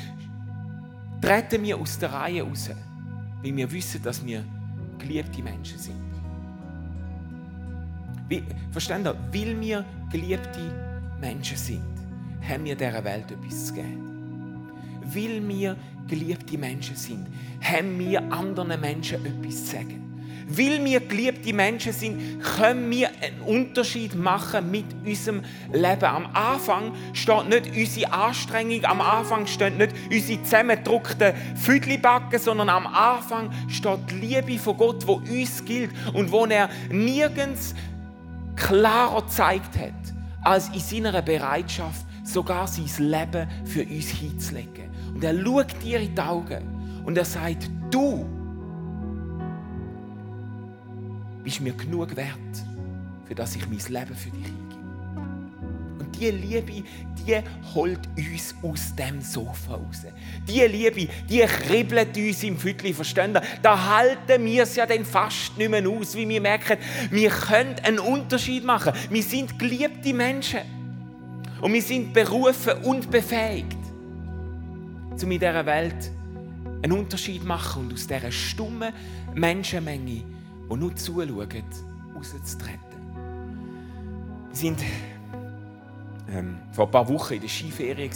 treten 1.22 1.64
wir 1.64 1.78
aus 1.78 1.98
der 1.98 2.12
Reihe 2.12 2.44
raus, 2.44 2.70
weil 3.42 3.56
wir 3.56 3.72
wissen, 3.72 4.02
dass 4.04 4.26
wir 4.26 4.44
geliebte 5.00 5.42
Menschen 5.42 5.80
sind. 5.80 5.96
Wie, 8.28 8.44
versteht? 8.72 9.06
Weil 9.06 9.62
wir 9.62 9.86
geliebte 10.12 10.60
Menschen 11.22 11.58
sind, 11.58 11.82
haben 12.48 12.66
wir 12.66 12.76
dieser 12.76 13.04
Welt 13.04 13.32
etwas 13.32 13.68
zu 13.68 13.74
geben. 13.74 14.70
Weil 15.04 15.48
wir 15.48 15.78
geliebte 16.08 16.58
Menschen 16.58 16.96
sind, 16.96 17.28
haben 17.62 17.98
wir 18.00 18.22
anderen 18.32 18.80
Menschen 18.80 19.26
etwas 19.26 19.66
zu 19.66 19.76
sagen. 19.76 20.06
Weil 20.48 20.84
wir 20.86 21.00
geliebte 21.00 21.54
Menschen 21.54 21.92
sind, 21.92 22.40
können 22.40 22.92
wir 22.92 23.10
einen 23.10 23.42
Unterschied 23.42 24.14
machen 24.14 24.70
mit 24.70 24.86
unserem 25.04 25.42
Leben. 25.74 26.06
Am 26.06 26.28
Anfang 26.34 26.94
steht 27.14 27.50
nicht 27.50 27.76
unsere 27.76 28.14
Anstrengung, 28.14 28.86
am 28.86 29.02
Anfang 29.02 29.48
stehen 29.48 29.78
nicht 29.78 29.96
unsere 30.12 30.44
zusammengedruckten 30.44 31.34
Füdlibacken, 31.56 32.38
sondern 32.38 32.70
am 32.70 32.86
Anfang 32.86 33.52
steht 33.68 34.00
die 34.12 34.16
Liebe 34.16 34.60
von 34.60 34.78
Gott, 34.78 35.04
die 35.04 35.42
uns 35.42 35.66
gilt 35.66 35.92
und 36.14 36.32
wo 36.32 36.46
er 36.46 36.70
nirgends 36.92 37.74
klarer 38.56 39.24
gezeigt 39.24 39.78
hat, 39.80 40.14
als 40.44 40.70
in 40.70 40.80
seiner 40.80 41.22
Bereitschaft, 41.24 42.06
sogar 42.24 42.68
sein 42.68 42.90
Leben 43.00 43.48
für 43.66 43.84
uns 43.84 44.10
hinzulegen. 44.10 44.85
Und 45.16 45.24
er 45.24 45.34
schaut 45.34 45.82
dir 45.82 46.02
in 46.02 46.14
die 46.14 46.22
Augen 46.22 47.02
und 47.06 47.18
er 47.18 47.24
sagt, 47.24 47.70
du 47.90 48.26
bist 51.42 51.62
mir 51.62 51.72
genug 51.72 52.14
wert, 52.18 52.36
für 53.26 53.34
das 53.34 53.56
ich 53.56 53.66
mein 53.70 53.78
Leben 53.78 54.14
für 54.14 54.30
dich 54.30 54.46
hingebe. 54.46 54.76
Und 56.00 56.20
diese 56.20 56.32
Liebe, 56.32 56.84
die 57.26 57.38
holt 57.74 58.02
uns 58.18 58.56
aus 58.62 58.94
dem 58.94 59.22
Sofa 59.22 59.76
raus. 59.76 60.06
Diese 60.46 60.68
Liebe, 60.68 61.08
die 61.30 61.40
kribbelt 61.40 62.18
uns 62.18 62.44
im 62.44 62.58
Viertel, 62.58 62.94
verstehen 62.94 63.40
Da 63.62 63.98
halten 63.98 64.44
wir 64.44 64.64
es 64.64 64.76
ja 64.76 64.86
dann 64.86 65.06
fast 65.06 65.58
nicht 65.58 65.72
mehr 65.72 65.88
aus, 65.88 66.14
wie 66.16 66.28
wir 66.28 66.42
merken, 66.42 66.78
wir 67.10 67.30
können 67.30 67.76
einen 67.84 68.00
Unterschied 68.00 68.66
machen. 68.66 68.92
Wir 69.10 69.24
sind 69.24 69.58
geliebte 69.58 70.14
Menschen. 70.14 70.60
Und 71.62 71.72
wir 71.72 71.82
sind 71.82 72.12
berufen 72.12 72.74
und 72.84 73.10
befähigt 73.10 73.85
um 75.24 75.32
in 75.32 75.40
dieser 75.40 75.66
Welt 75.66 76.12
einen 76.84 76.92
Unterschied 76.92 77.42
zu 77.42 77.48
machen 77.48 77.86
und 77.86 77.94
aus 77.94 78.08
dieser 78.08 78.32
stummen 78.32 78.94
Menschenmenge, 79.34 80.06
die 80.06 80.76
nur 80.76 80.96
zuschaut, 80.96 81.54
rauszutreten. 82.16 82.80
Wir 84.50 84.56
sind 84.56 84.80
ähm, 86.30 86.58
vor 86.72 86.86
ein 86.86 86.92
paar 86.92 87.08
Wochen 87.10 87.36
in 87.36 87.42
der 87.42 87.50
Skiferie 87.50 88.10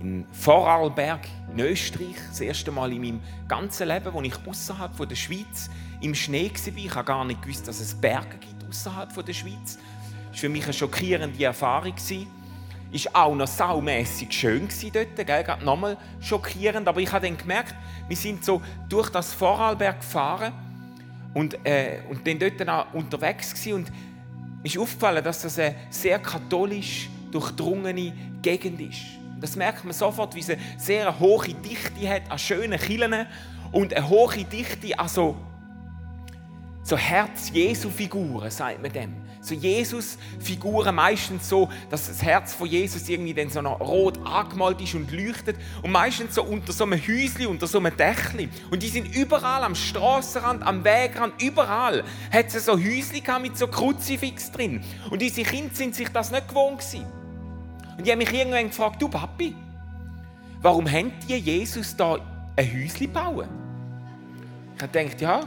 in 0.00 0.26
Vorarlberg 0.32 1.20
in 1.52 1.60
Österreich. 1.60 2.16
Das 2.28 2.40
erste 2.40 2.72
Mal 2.72 2.92
in 2.92 3.00
meinem 3.00 3.20
ganzen 3.46 3.88
Leben, 3.88 4.12
wo 4.12 4.20
ich 4.22 4.34
außerhalb 4.46 5.08
der 5.08 5.14
Schweiz 5.14 5.70
im 6.00 6.14
Schnee 6.14 6.50
war. 6.50 6.76
Ich 6.76 6.94
habe 6.94 7.04
gar 7.04 7.24
nicht 7.24 7.42
gewusst, 7.42 7.68
dass 7.68 7.80
es 7.80 7.94
Berge 7.94 8.38
gibt 8.38 8.68
außerhalb 8.68 9.24
der 9.24 9.32
Schweiz. 9.32 9.76
Das 9.76 9.78
war 9.78 10.34
für 10.34 10.48
mich 10.48 10.64
eine 10.64 10.72
schockierende 10.72 11.44
Erfahrung. 11.44 11.94
Ist 12.92 13.14
auch 13.14 13.34
noch 13.34 13.46
saumässig 13.46 14.32
schön 14.32 14.68
dort, 14.92 15.16
gell? 15.16 15.42
Gerade 15.42 15.64
nochmal 15.64 15.96
schockierend. 16.20 16.86
Aber 16.86 17.00
ich 17.00 17.10
habe 17.10 17.26
dann 17.26 17.38
gemerkt, 17.38 17.74
wir 18.06 18.16
sind 18.16 18.44
so 18.44 18.60
durch 18.88 19.08
das 19.08 19.32
Vorarlberg 19.32 20.00
gefahren 20.00 20.52
und, 21.32 21.58
äh, 21.66 22.00
und 22.10 22.26
dann 22.26 22.38
dort 22.38 22.68
auch 22.68 22.92
unterwegs 22.92 23.54
gewesen. 23.54 23.74
und 23.74 23.92
mir 24.62 24.68
ist 24.68 24.78
aufgefallen, 24.78 25.24
dass 25.24 25.42
das 25.42 25.58
eine 25.58 25.74
sehr 25.90 26.18
katholisch 26.18 27.08
durchdrungene 27.32 28.12
Gegend 28.42 28.80
ist. 28.80 29.00
Das 29.40 29.56
merkt 29.56 29.84
man 29.84 29.92
sofort, 29.92 30.36
wie 30.36 30.42
sie 30.42 30.52
eine 30.52 30.62
sehr 30.76 31.18
hohe 31.18 31.48
Dichte 31.48 32.08
hat 32.08 32.30
an 32.30 32.38
schönen 32.38 32.78
Killen 32.78 33.26
und 33.72 33.92
eine 33.92 34.08
hohe 34.08 34.44
Dichte 34.44 34.96
an 34.96 35.08
so, 35.08 35.34
so 36.84 36.96
Herz-Jesu-Figuren, 36.96 38.50
sagt 38.50 38.80
man 38.80 38.92
dem. 38.92 39.21
So 39.42 39.56
Jesus-Figuren 39.56 40.94
meistens 40.94 41.48
so, 41.48 41.68
dass 41.90 42.06
das 42.06 42.22
Herz 42.22 42.54
von 42.54 42.68
Jesus 42.68 43.08
irgendwie 43.08 43.34
dann 43.34 43.50
so 43.50 43.60
noch 43.60 43.80
rot 43.80 44.24
angemalt 44.24 44.80
ist 44.80 44.94
und 44.94 45.10
leuchtet. 45.10 45.56
Und 45.82 45.90
meistens 45.90 46.36
so 46.36 46.44
unter 46.44 46.72
so 46.72 46.84
einem 46.84 47.00
Häuschen, 47.00 47.48
unter 47.48 47.66
so 47.66 47.78
einem 47.78 47.96
Dächli. 47.96 48.48
Und 48.70 48.84
die 48.84 48.88
sind 48.88 49.12
überall 49.12 49.64
am 49.64 49.74
Straßenrand, 49.74 50.62
am 50.62 50.84
Wegrand, 50.84 51.42
überall 51.42 52.04
hat 52.30 52.54
es 52.54 52.66
so 52.66 52.74
Häuschen 52.74 53.42
mit 53.42 53.58
so 53.58 53.66
Kruzifix 53.66 54.52
drin. 54.52 54.80
Und 55.10 55.20
diese 55.20 55.42
Kinder 55.42 55.74
sind 55.74 55.96
sich 55.96 56.08
das 56.10 56.30
nicht 56.30 56.46
gewohnt 56.46 56.78
gewesen. 56.78 57.04
Und 57.98 58.06
ich 58.06 58.12
habe 58.12 58.18
mich 58.18 58.32
irgendwann 58.32 58.68
gefragt, 58.68 59.02
du 59.02 59.08
Papi, 59.08 59.56
warum 60.60 60.88
haben 60.88 61.12
die 61.28 61.34
Jesus 61.34 61.96
da 61.96 62.16
ein 62.54 62.72
Häuschen 62.72 63.12
bauen? 63.12 63.48
Ich 64.76 64.82
habe 64.82 64.92
gedacht, 64.92 65.20
ja, 65.20 65.40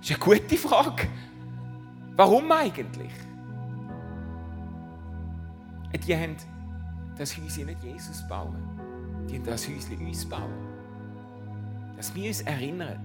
das 0.00 0.10
ist 0.10 0.16
eine 0.16 0.38
gute 0.40 0.56
Frage. 0.56 1.06
Warum 2.16 2.50
eigentlich? 2.50 3.12
Die 5.96 6.16
haben 6.16 6.36
das 7.16 7.36
Häuschen 7.36 7.66
nicht 7.66 7.82
Jesus 7.82 8.26
bauen. 8.28 8.56
Die 9.28 9.36
haben 9.36 9.44
das 9.44 9.66
Häuschen 9.66 10.06
uns 10.06 10.24
bauen. 10.24 10.52
Dass 11.96 12.14
wir 12.14 12.28
uns 12.28 12.40
erinnern. 12.42 13.00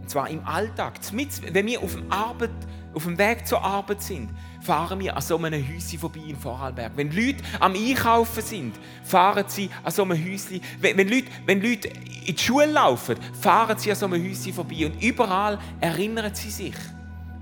Und 0.00 0.10
zwar 0.10 0.28
im 0.28 0.44
Alltag. 0.46 1.00
Wenn 1.12 1.66
wir 1.66 1.82
auf 1.82 1.94
dem, 1.94 2.12
Arbeit, 2.12 2.50
auf 2.92 3.04
dem 3.04 3.16
Weg 3.16 3.46
zur 3.46 3.62
Arbeit 3.64 4.02
sind, 4.02 4.28
fahren 4.60 5.00
wir 5.00 5.16
an 5.16 5.22
so 5.22 5.38
einem 5.38 5.66
Häuschen 5.66 5.98
vorbei 5.98 6.20
in 6.28 6.36
Vorarlberg. 6.36 6.92
Wenn 6.94 7.10
Leute 7.10 7.42
am 7.58 7.72
Einkaufen 7.72 8.42
sind, 8.42 8.74
fahren 9.02 9.46
sie 9.48 9.70
an 9.82 9.90
so 9.90 10.02
einem 10.02 10.22
Häuschen. 10.22 10.60
Wenn 10.80 11.08
Leute, 11.08 11.28
wenn 11.46 11.62
Leute 11.62 11.88
in 11.88 12.36
die 12.36 12.38
Schule 12.38 12.66
laufen, 12.66 13.16
fahren 13.40 13.78
sie 13.78 13.90
an 13.90 13.96
so 13.96 14.04
einem 14.06 14.22
Häuschen 14.22 14.52
vorbei. 14.52 14.86
Und 14.86 15.02
überall 15.02 15.58
erinnern 15.80 16.34
sie 16.34 16.50
sich 16.50 16.76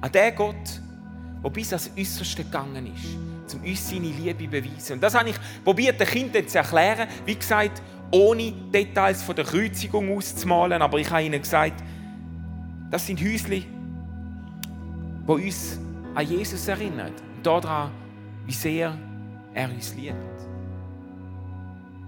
an 0.01 0.13
den 0.13 0.35
Gott, 0.35 0.81
der 1.43 1.51
bis 1.51 1.73
ans 1.73 1.91
Äußerste 1.99 2.45
gegangen 2.45 2.87
ist, 2.95 3.17
um 3.55 3.63
uns 3.63 3.89
seine 3.89 4.09
Liebe 4.09 4.45
zu 4.45 4.51
beweisen. 4.51 4.93
Und 4.95 5.03
das 5.03 5.15
habe 5.15 5.31
ich 5.31 5.37
probiert, 5.65 6.01
den 6.01 6.07
Kindern 6.07 6.47
zu 6.47 6.59
erklären. 6.59 7.09
Wie 7.25 7.35
gesagt, 7.35 7.83
ohne 8.11 8.53
Details 8.53 9.23
von 9.23 9.35
der 9.35 9.45
Kreuzigung 9.45 10.17
auszumalen, 10.17 10.83
aber 10.83 10.99
ich 10.99 11.11
habe 11.11 11.23
ihnen 11.23 11.41
gesagt, 11.41 11.83
das 12.91 13.07
sind 13.07 13.21
Häuschen, 13.21 13.65
die 15.27 15.33
uns 15.33 15.81
an 16.15 16.27
Jesus 16.29 16.69
erinnern. 16.69 17.13
Und 17.37 17.47
daran, 17.47 17.91
wie 18.47 18.53
sehr 18.53 18.97
er 19.55 19.71
uns 19.71 19.95
liebt. 19.95 20.17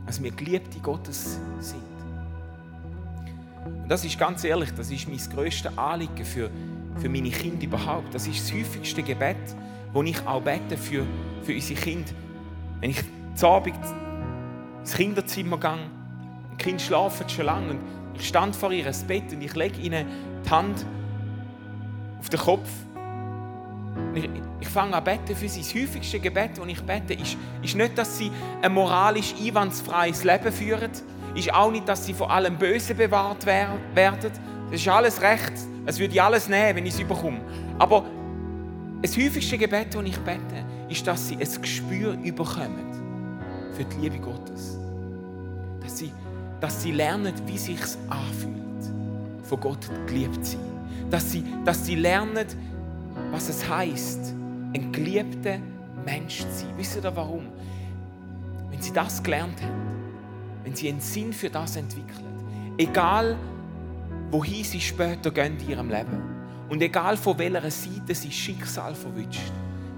Also 0.07 0.23
wir 0.23 0.31
geliebte 0.31 0.79
Gottes 0.81 1.39
sind. 1.59 1.83
Und 3.65 3.89
das 3.89 4.05
ist 4.05 4.19
ganz 4.19 4.45
ehrlich, 4.45 4.71
das 4.75 4.91
ist 4.91 5.09
mein 5.09 5.19
grösstes 5.35 5.77
Anliegen 5.79 6.25
für, 6.25 6.51
für 6.97 7.09
meine 7.09 7.31
Kinder 7.31 7.65
überhaupt. 7.65 8.15
Das 8.15 8.27
ist 8.27 8.41
das 8.41 8.53
häufigste 8.53 9.03
Gebet, 9.03 9.37
das 9.95 10.05
ich 10.05 10.27
auch 10.27 10.43
bete 10.43 10.77
für, 10.77 11.07
für 11.45 11.55
unsere 11.55 11.81
Kinder. 11.81 12.13
Wenn 12.81 12.91
ich 12.91 13.03
zu 13.35 13.49
Abend 13.49 13.75
ins 14.81 14.95
Kinderzimmer 14.95 15.59
gehe, 15.59 15.79
die 16.53 16.57
Kinder 16.57 16.83
schlafen 16.83 17.29
schon 17.29 17.47
lange 17.47 17.71
und 17.71 17.81
ich 18.15 18.29
stand 18.29 18.55
vor 18.55 18.73
ihr 18.73 18.91
Bett 19.07 19.33
und 19.33 19.43
ich 19.43 19.55
lege 19.55 19.81
ihnen 19.81 20.07
die 20.45 20.51
Hand 20.51 20.87
auf 22.19 22.29
den 22.29 22.41
Kopf. 22.41 22.69
Ich, 24.15 24.29
ich 24.61 24.69
fange 24.69 24.97
an 24.97 25.05
beten 25.05 25.37
für 25.37 25.49
sie. 25.49 25.61
Das 25.61 25.75
häufigste 25.75 26.19
Gebet, 26.19 26.53
das 26.57 26.67
ich 26.67 26.83
bete, 26.83 27.15
ist, 27.15 27.37
ist 27.63 27.77
nicht, 27.77 27.99
dass 27.99 28.19
sie 28.19 28.31
ein 28.63 28.73
moralisch 28.73 29.35
einwandfreies 29.41 30.25
Leben 30.25 30.53
führen. 30.53 30.91
Ist 31.35 31.53
auch 31.53 31.71
nicht, 31.71 31.89
dass 31.89 32.07
sie 32.07 32.15
vor 32.15 32.31
allem 32.31 32.57
Bösen 32.57 32.97
bewahrt 32.97 33.45
werden. 33.47 33.79
Das 34.71 34.81
ist 34.81 34.89
alles 34.89 35.21
recht. 35.21 35.53
Es 35.87 35.99
würde 35.99 36.15
ich 36.15 36.23
alles 36.23 36.49
nehmen, 36.49 36.77
wenn 36.77 36.87
ich 36.87 36.95
es 36.95 37.07
bekomme. 37.07 37.41
Aber 37.79 38.05
das 39.03 39.17
häufigste 39.17 39.59
Gebet, 39.59 39.95
das 39.95 40.03
ich 40.05 40.19
bete, 40.19 40.65
ist, 40.89 41.07
dass 41.07 41.29
sie 41.29 41.37
ein 41.37 41.63
Gespür 41.63 42.17
überkommen 42.23 42.93
für 43.73 43.85
die 43.85 44.01
Liebe 44.03 44.19
Gottes. 44.19 44.79
Dass 45.81 45.99
sie, 45.99 46.13
dass 46.61 46.83
sie 46.83 46.93
lernen, 46.93 47.35
wie 47.47 47.55
es 47.55 47.65
sich 47.65 47.81
anfühlt, 48.09 49.45
von 49.45 49.61
Gott 49.61 49.91
geliebt 50.07 50.45
zu 50.45 50.53
sein 50.53 50.75
dass 51.11 51.31
sie, 51.31 51.45
dass 51.65 51.87
sie 51.87 51.95
lernen, 51.95 52.47
was 53.31 53.49
es 53.49 53.69
heißt, 53.69 54.35
ein 54.75 54.91
geliebter 54.93 55.59
Mensch 56.05 56.39
zu 56.39 56.51
sein. 56.51 56.75
Wisst 56.77 56.97
ihr 56.97 57.17
warum? 57.17 57.47
Wenn 58.71 58.83
sie 58.83 58.93
das 58.93 59.23
gelernt 59.23 59.63
haben, 59.63 59.83
wenn 60.65 60.75
sie 60.75 60.89
einen 60.89 61.01
Sinn 61.01 61.33
für 61.33 61.51
das 61.51 61.77
entwickeln, 61.77 62.75
egal 62.79 63.37
wohin 64.31 64.65
sie 64.65 64.81
später 64.81 65.31
gehen 65.31 65.57
in 65.61 65.69
ihrem 65.69 65.89
Leben 65.89 66.21
und 66.69 66.83
egal 66.83 67.17
von 67.17 67.39
welcher 67.39 67.71
Seite 67.71 68.15
sie 68.15 68.33
Schicksal 68.33 68.95
verwünscht, 68.95 69.53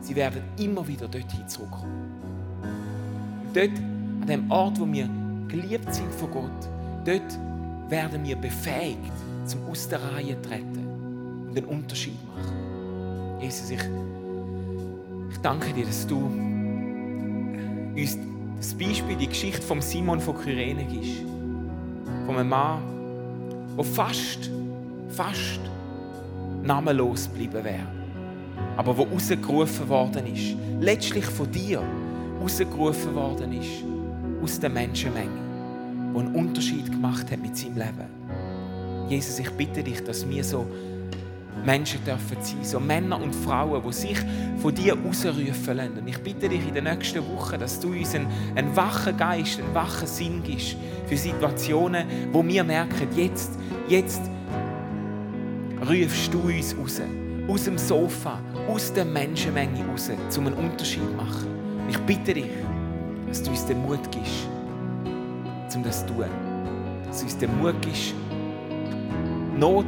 sie 0.06 0.14
werden 0.14 0.42
immer 0.58 0.86
wieder 0.86 1.08
dorthin 1.08 1.48
zurückkommen. 1.48 2.12
Und 3.46 3.56
dort, 3.56 3.76
an 4.20 4.26
dem 4.28 4.50
Ort, 4.50 4.78
wo 4.80 4.90
wir 4.90 5.08
geliebt 5.48 5.92
sind 5.92 6.12
von 6.14 6.30
Gott, 6.30 6.68
dort 7.04 7.38
werden 7.88 8.24
wir 8.24 8.36
befähigt, 8.36 9.12
zum 9.44 9.64
Aus 9.66 9.88
der 9.88 10.00
Reihe 10.12 10.40
treten 10.42 10.86
den 11.54 11.64
Unterschied 11.64 12.18
machen. 12.28 13.40
Jesus, 13.40 13.70
ich, 13.70 13.80
ich 15.30 15.38
danke 15.38 15.72
dir, 15.72 15.86
dass 15.86 16.06
du 16.06 16.18
uns 17.96 18.18
das 18.58 18.74
Beispiel, 18.74 19.16
die 19.16 19.28
Geschichte 19.28 19.62
von 19.62 19.80
Simon 19.80 20.20
von 20.20 20.36
Kyrene 20.36 20.84
gibst. 20.84 21.22
Von 22.26 22.36
einem 22.36 22.48
Mann, 22.48 22.82
der 23.76 23.84
fast, 23.84 24.50
fast 25.08 25.60
namenlos 26.62 27.28
geblieben 27.28 27.64
wäre. 27.64 28.05
Aber 28.76 28.94
der 28.94 29.06
rausgerufen 29.06 29.88
worden 29.88 30.26
ist. 30.34 30.56
Letztlich 30.80 31.24
von 31.24 31.50
dir 31.50 31.82
rausgerufen 32.40 33.14
worden 33.14 33.52
ist. 33.52 33.84
Aus 34.42 34.60
der 34.60 34.70
Menschenmenge. 34.70 35.46
Der 36.14 36.20
einen 36.20 36.34
Unterschied 36.34 36.90
gemacht 36.90 37.30
hat 37.30 37.40
mit 37.40 37.56
seinem 37.56 37.76
Leben. 37.76 38.16
Jesus, 39.08 39.38
ich 39.38 39.50
bitte 39.50 39.82
dich, 39.82 40.02
dass 40.02 40.28
wir 40.28 40.42
so 40.42 40.66
Menschen 41.64 42.04
dürfen 42.04 42.36
sein, 42.40 42.62
so 42.62 42.78
Männer 42.78 43.20
und 43.20 43.34
Frauen, 43.34 43.82
die 43.86 43.92
sich 43.92 44.18
von 44.58 44.74
dir 44.74 44.96
ausrufen 45.08 45.76
lassen. 45.76 45.98
Und 45.98 46.08
ich 46.08 46.18
bitte 46.18 46.48
dich 46.48 46.66
in 46.66 46.74
den 46.74 46.84
nächsten 46.84 47.26
Wochen, 47.34 47.58
dass 47.58 47.80
du 47.80 47.88
uns 47.88 48.14
einen, 48.14 48.28
einen 48.54 48.74
wachen 48.76 49.16
Geist, 49.16 49.60
einen 49.60 49.74
wachen 49.74 50.06
Sinn 50.06 50.42
gibst 50.42 50.76
für 51.06 51.16
Situationen, 51.16 52.06
wo 52.32 52.46
wir 52.46 52.64
merken, 52.64 53.08
jetzt, 53.16 53.58
jetzt 53.88 54.22
rufst 55.88 56.32
du 56.32 56.40
uns 56.40 56.76
raus. 56.76 57.00
Aus 57.48 57.64
dem 57.64 57.78
Sofa, 57.78 58.40
aus 58.68 58.92
der 58.92 59.04
Menschenmenge 59.04 59.84
raus, 59.86 60.10
um 60.36 60.46
einen 60.46 60.56
Unterschied 60.56 61.02
zu 61.02 61.16
machen. 61.16 61.46
Ich 61.88 61.98
bitte 61.98 62.34
dich, 62.34 62.50
dass 63.28 63.42
du 63.42 63.50
uns 63.50 63.66
den 63.66 63.82
Mut 63.82 64.00
gibst, 64.10 64.48
um 65.74 65.82
das 65.82 66.00
zu 66.00 66.12
tun. 66.12 66.24
Dass 67.06 67.18
du 67.18 67.24
uns 67.24 67.38
den 67.38 67.58
Mut 67.58 67.80
gibst, 67.82 68.14
Not 69.58 69.86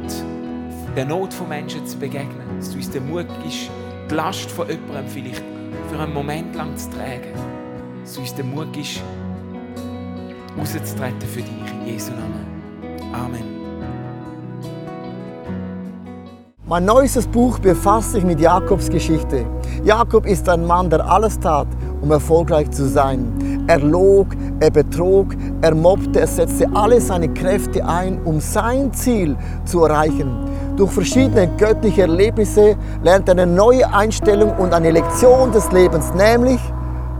der 0.95 1.05
Not 1.05 1.33
von 1.33 1.49
Menschen 1.49 1.85
zu 1.85 1.97
begegnen. 1.97 2.57
Dass 2.57 2.71
du 2.71 2.77
uns 2.77 2.89
den 2.89 3.07
Mut 3.09 3.27
gibst, 3.43 3.69
die 4.09 4.15
Last 4.15 4.49
von 4.51 4.67
jemandem 4.67 5.07
vielleicht 5.07 5.43
für 5.89 5.99
einen 5.99 6.13
Moment 6.13 6.55
lang 6.55 6.75
zu 6.75 6.89
tragen. 6.89 7.33
Dass 8.03 8.13
du 8.13 8.21
uns 8.21 8.33
den 8.35 8.49
Mut 8.53 8.71
gibst, 8.73 9.01
rauszutreten 10.57 11.21
für 11.21 11.41
dich 11.41 11.71
in 11.71 11.87
Jesu 11.87 12.11
Namen. 12.11 13.13
Amen. 13.13 13.58
Mein 16.69 16.85
neuestes 16.85 17.25
Buch 17.25 17.57
befasst 17.57 18.11
sich 18.11 18.23
mit 18.23 18.39
Jakobs 18.39 18.89
Geschichte. 18.89 19.43
Jakob 19.83 20.27
ist 20.27 20.47
ein 20.47 20.67
Mann, 20.67 20.87
der 20.87 21.03
alles 21.03 21.39
tat, 21.39 21.65
um 21.99 22.11
erfolgreich 22.11 22.69
zu 22.69 22.87
sein. 22.87 23.65
Er 23.65 23.79
log, 23.79 24.27
er 24.59 24.69
betrog, 24.69 25.35
er 25.61 25.73
mobbte, 25.73 26.19
er 26.19 26.27
setzte 26.27 26.67
alle 26.75 27.01
seine 27.01 27.29
Kräfte 27.29 27.83
ein, 27.83 28.21
um 28.23 28.39
sein 28.39 28.93
Ziel 28.93 29.35
zu 29.65 29.83
erreichen. 29.83 30.29
Durch 30.77 30.91
verschiedene 30.91 31.49
göttliche 31.57 32.03
Erlebnisse 32.03 32.77
lernt 33.01 33.27
er 33.29 33.31
eine 33.31 33.47
neue 33.47 33.91
Einstellung 33.91 34.55
und 34.59 34.71
eine 34.71 34.91
Lektion 34.91 35.51
des 35.51 35.71
Lebens, 35.71 36.13
nämlich, 36.13 36.61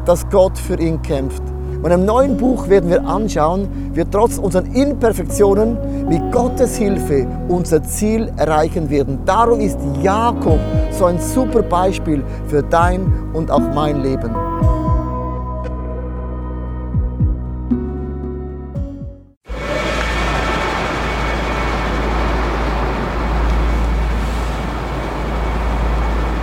dass 0.06 0.30
Gott 0.30 0.60
für 0.60 0.80
ihn 0.80 1.02
kämpft. 1.02 1.42
Und 1.82 1.92
im 1.92 2.04
neuen 2.04 2.36
Buch 2.36 2.68
werden 2.68 2.90
wir 2.90 3.06
anschauen, 3.06 3.68
wie 3.94 4.04
trotz 4.04 4.38
unseren 4.38 4.66
Imperfektionen 4.74 5.78
mit 6.10 6.32
Gottes 6.32 6.76
Hilfe 6.76 7.26
unser 7.48 7.82
Ziel 7.84 8.32
erreichen 8.36 8.90
werden. 8.90 9.20
Darum 9.26 9.62
ist 9.62 9.78
Jakob 10.02 10.60
so 10.92 11.06
ein 11.06 11.20
super 11.20 11.62
Beispiel 11.62 12.22
für 12.48 12.64
dein 12.64 13.12
und 13.34 13.50
auch 13.50 13.62
mein 13.74 14.04
Leben. 14.04 14.36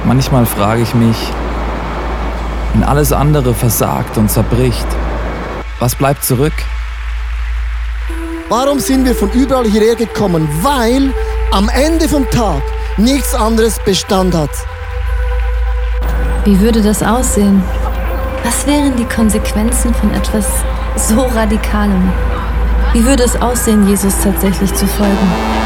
Manchmal 0.06 0.46
frage 0.46 0.82
ich 0.82 0.94
mich, 0.94 1.32
wenn 2.72 2.84
alles 2.84 3.12
andere 3.12 3.52
versagt 3.52 4.16
und 4.16 4.30
zerbricht, 4.30 4.86
was 5.78 5.94
bleibt 5.94 6.24
zurück? 6.24 6.54
Warum 8.48 8.78
sind 8.78 9.04
wir 9.04 9.14
von 9.14 9.30
überall 9.32 9.66
hierher 9.66 9.96
gekommen? 9.96 10.48
Weil 10.62 11.12
am 11.50 11.68
Ende 11.68 12.08
vom 12.08 12.28
Tag 12.30 12.62
nichts 12.96 13.34
anderes 13.34 13.78
Bestand 13.80 14.34
hat. 14.34 14.50
Wie 16.44 16.58
würde 16.60 16.80
das 16.80 17.02
aussehen? 17.02 17.62
Was 18.44 18.66
wären 18.66 18.94
die 18.96 19.04
Konsequenzen 19.04 19.92
von 19.94 20.14
etwas 20.14 20.46
so 20.96 21.22
Radikalem? 21.22 22.12
Wie 22.92 23.04
würde 23.04 23.24
es 23.24 23.34
aussehen, 23.42 23.88
Jesus 23.88 24.14
tatsächlich 24.22 24.72
zu 24.74 24.86
folgen? 24.86 25.65